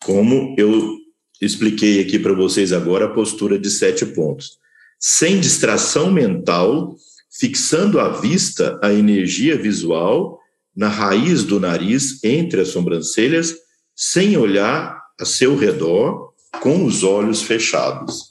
[0.03, 1.00] Como eu
[1.41, 4.59] expliquei aqui para vocês agora a postura de sete pontos.
[4.99, 6.97] Sem distração mental,
[7.31, 10.39] fixando a vista, a energia visual
[10.77, 13.55] na raiz do nariz, entre as sobrancelhas,
[13.95, 16.31] sem olhar a seu redor,
[16.61, 18.31] com os olhos fechados.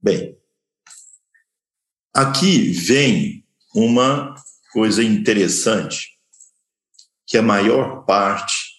[0.00, 0.36] Bem,
[2.14, 4.34] aqui vem uma
[4.72, 6.18] coisa interessante
[7.26, 8.71] que a maior parte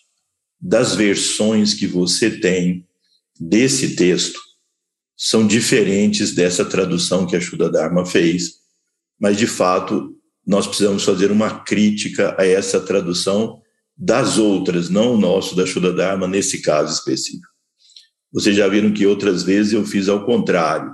[0.64, 2.88] das versões que você tem
[3.38, 4.40] desse texto
[5.18, 8.54] são diferentes dessa tradução que a Shuddha Dharma fez,
[9.20, 10.16] mas de fato
[10.48, 13.62] nós precisamos fazer uma crítica a essa tradução
[13.96, 17.48] das outras, não o nosso da Shuddha Dharma nesse caso específico.
[18.32, 20.92] Vocês já viram que outras vezes eu fiz ao contrário.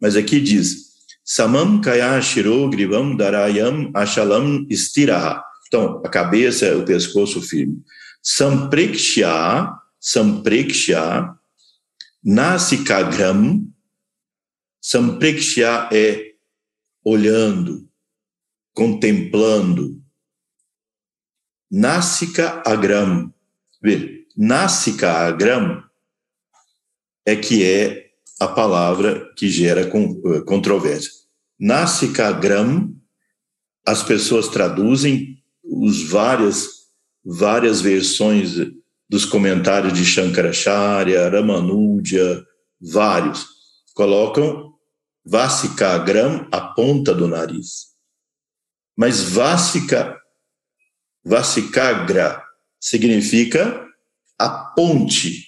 [0.00, 0.76] Mas aqui diz:
[1.24, 5.42] Samam kaya shiro grivam darayam ashalam stiraha.
[5.66, 7.82] Então, a cabeça, o pescoço firme.
[8.22, 11.34] Sampreksha, sampreksha,
[12.22, 13.66] nasikagram.
[14.80, 16.34] Sampreksha é
[17.04, 17.88] olhando,
[18.74, 20.02] contemplando.
[21.70, 23.32] Nasika agram.
[23.82, 25.84] Vê, Nasika agram
[27.26, 31.10] é que é a palavra que gera eh, controvérsia.
[31.58, 32.94] Nasikagram,
[33.84, 36.77] as pessoas traduzem os várias
[37.30, 38.54] várias versões
[39.06, 42.42] dos comentários de Shankaracharya, Ramanuja,
[42.80, 43.46] vários
[43.94, 44.72] colocam
[45.24, 47.88] Vasikagram a ponta do nariz.
[48.96, 50.18] Mas Vasika
[51.22, 52.42] Vasikagra
[52.80, 53.86] significa
[54.38, 55.44] a ponte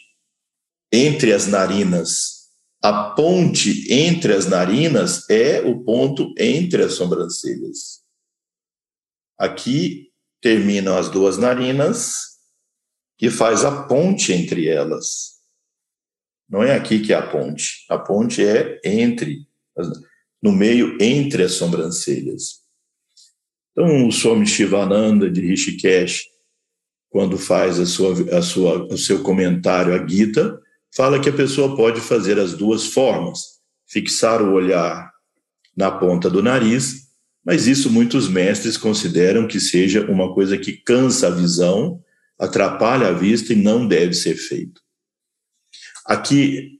[0.92, 2.40] entre as narinas.
[2.82, 8.02] A ponte entre as narinas é o ponto entre as sobrancelhas.
[9.38, 10.09] Aqui
[10.40, 12.30] terminam as duas narinas
[13.20, 15.40] e faz a ponte entre elas.
[16.48, 17.84] Não é aqui que é a ponte.
[17.88, 19.46] A ponte é entre,
[20.42, 22.60] no meio entre as sobrancelhas.
[23.72, 26.24] Então, o Swami Shivananda de Rishikesh,
[27.08, 30.60] quando faz a sua, a sua, o seu comentário à Gita,
[30.94, 35.10] fala que a pessoa pode fazer as duas formas: fixar o olhar
[35.76, 37.09] na ponta do nariz,
[37.44, 42.02] mas isso muitos mestres consideram que seja uma coisa que cansa a visão,
[42.38, 44.80] atrapalha a vista e não deve ser feito.
[46.06, 46.78] Aqui,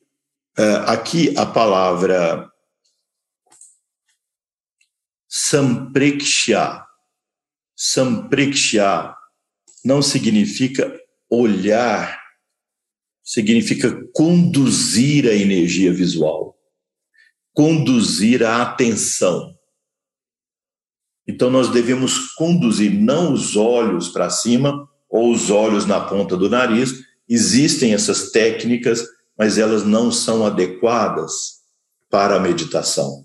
[0.59, 2.51] é, aqui a palavra
[5.29, 6.85] sampreksha,
[7.77, 9.15] sampreksha
[9.85, 10.99] não significa
[11.31, 12.21] olhar
[13.31, 16.59] significa conduzir a energia visual,
[17.55, 19.57] conduzir a atenção.
[21.31, 26.51] Então nós devemos conduzir não os olhos para cima ou os olhos na ponta do
[26.51, 26.93] nariz.
[27.29, 29.07] Existem essas técnicas,
[29.39, 31.61] mas elas não são adequadas
[32.11, 33.25] para a meditação.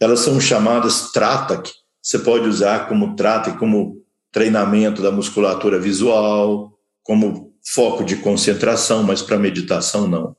[0.00, 1.70] Elas são chamadas tratak.
[2.00, 4.02] Você pode usar como tratak, como
[4.32, 6.72] treinamento da musculatura visual,
[7.02, 10.34] como foco de concentração, mas para meditação não.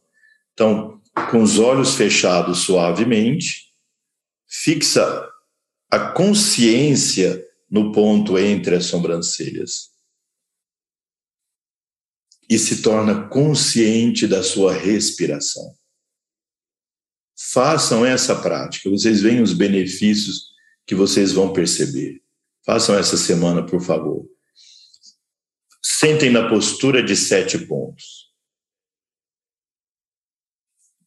[0.53, 0.99] Então,
[1.29, 3.65] com os olhos fechados suavemente,
[4.47, 5.28] fixa
[5.89, 9.89] a consciência no ponto entre as sobrancelhas
[12.49, 15.75] e se torna consciente da sua respiração.
[17.51, 20.49] Façam essa prática, vocês veem os benefícios
[20.85, 22.21] que vocês vão perceber.
[22.65, 24.27] Façam essa semana, por favor.
[25.81, 28.29] Sentem na postura de sete pontos.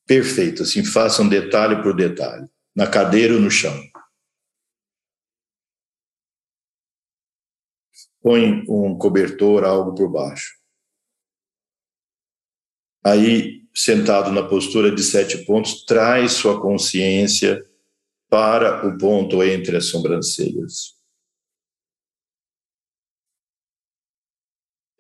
[0.07, 3.92] Perfeito, assim, façam detalhe por detalhe, na cadeira ou no chão.
[8.23, 10.55] Põe um cobertor, algo por baixo.
[13.05, 17.65] Aí, sentado na postura de sete pontos, traz sua consciência
[18.31, 21.03] para o ponto entre as sobrancelhas.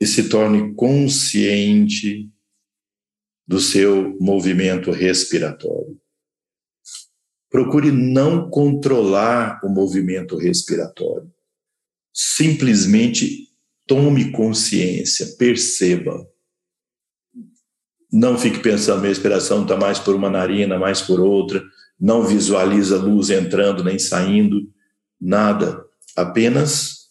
[0.02, 2.28] e se torne consciente
[3.46, 5.96] do seu movimento respiratório.
[7.48, 11.32] Procure não controlar o movimento respiratório.
[12.12, 13.48] Simplesmente
[13.86, 16.28] tome consciência, perceba.
[18.12, 21.62] Não fique pensando, minha respiração está mais por uma narina, mais por outra.
[21.98, 24.70] Não visualiza luz entrando nem saindo,
[25.20, 25.82] nada.
[26.14, 27.10] Apenas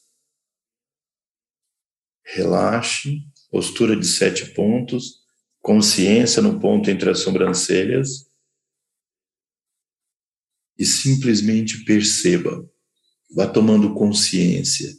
[2.24, 5.22] relaxe, postura de sete pontos,
[5.62, 8.30] consciência no ponto entre as sobrancelhas
[10.78, 12.68] e simplesmente perceba,
[13.36, 14.90] vá tomando consciência.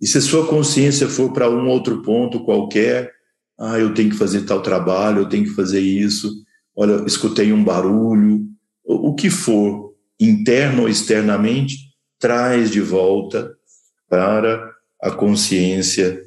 [0.00, 3.12] E se a sua consciência for para um outro ponto qualquer,
[3.58, 6.44] ah, eu tenho que fazer tal trabalho, eu tenho que fazer isso,
[6.74, 8.46] olha, escutei um barulho,
[8.84, 11.76] o que for, interno ou externamente,
[12.18, 13.56] traz de volta
[14.08, 16.20] para a consciência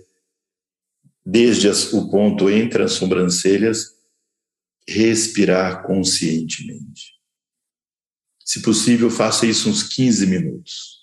[1.25, 3.97] desde o ponto entre as sobrancelhas,
[4.87, 7.17] respirar conscientemente.
[8.45, 10.96] Se possível, faça isso uns 15 minutos.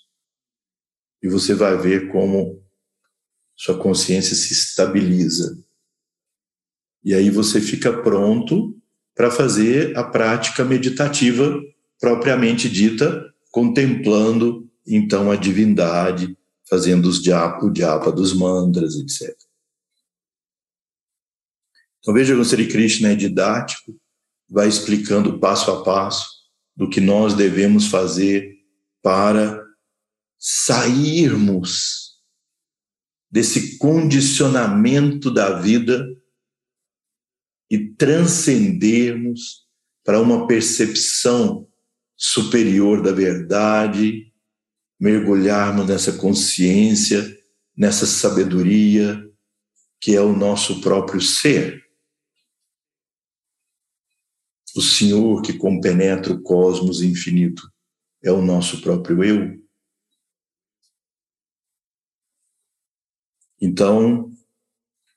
[1.25, 2.63] E você vai ver como
[3.55, 5.57] sua consciência se estabiliza.
[7.03, 8.79] E aí você fica pronto
[9.15, 11.59] para fazer a prática meditativa
[11.99, 16.37] propriamente dita, contemplando então a divindade
[16.69, 19.35] fazendo os diapa, o japa dos mantras, etc.
[21.97, 23.99] Então veja como Sri Krishna é didático,
[24.47, 26.29] vai explicando passo a passo
[26.75, 28.47] do que nós devemos fazer
[29.01, 29.64] para
[30.37, 32.15] sairmos
[33.31, 36.05] desse condicionamento da vida
[37.69, 39.65] e transcendermos
[40.03, 41.67] para uma percepção
[42.15, 44.31] superior da verdade,
[44.99, 47.37] mergulharmos nessa consciência,
[47.75, 49.21] nessa sabedoria
[49.99, 51.83] que é o nosso próprio ser.
[54.75, 57.63] O Senhor que compenetra o cosmos infinito
[58.23, 59.64] é o nosso próprio eu.
[63.61, 64.31] Então,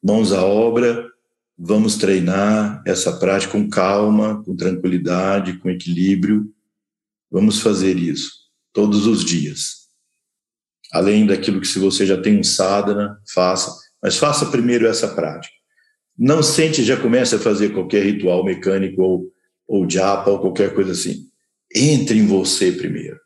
[0.03, 1.09] mãos à obra,
[1.57, 6.53] vamos treinar essa prática com calma, com tranquilidade, com equilíbrio.
[7.31, 8.31] Vamos fazer isso
[8.73, 9.89] todos os dias.
[10.93, 15.55] Além daquilo que se você já tem um sadhana, faça, mas faça primeiro essa prática.
[16.17, 19.33] Não sente já comece a fazer qualquer ritual mecânico ou
[19.69, 21.29] ou japa ou qualquer coisa assim.
[21.73, 23.21] Entre em você primeiro.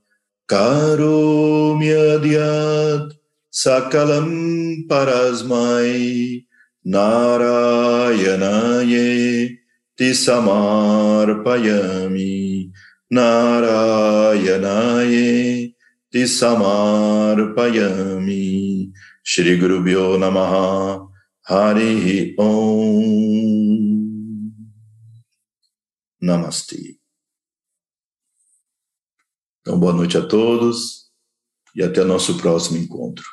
[0.49, 3.14] कारोम्यद्यात्
[3.52, 6.40] सकलं परस्मै
[6.88, 9.49] नारायणाये
[9.98, 12.72] ति समार्पयामि।
[13.14, 15.69] नारायणाये
[16.11, 18.94] ति समार्पयामि।
[19.26, 21.09] श्रीगुरुभ्यो नमः।
[21.52, 23.02] Hari Om
[26.22, 27.00] Namastê.
[29.60, 31.10] Então, boa noite a todos
[31.74, 33.26] e até nosso próximo encontro.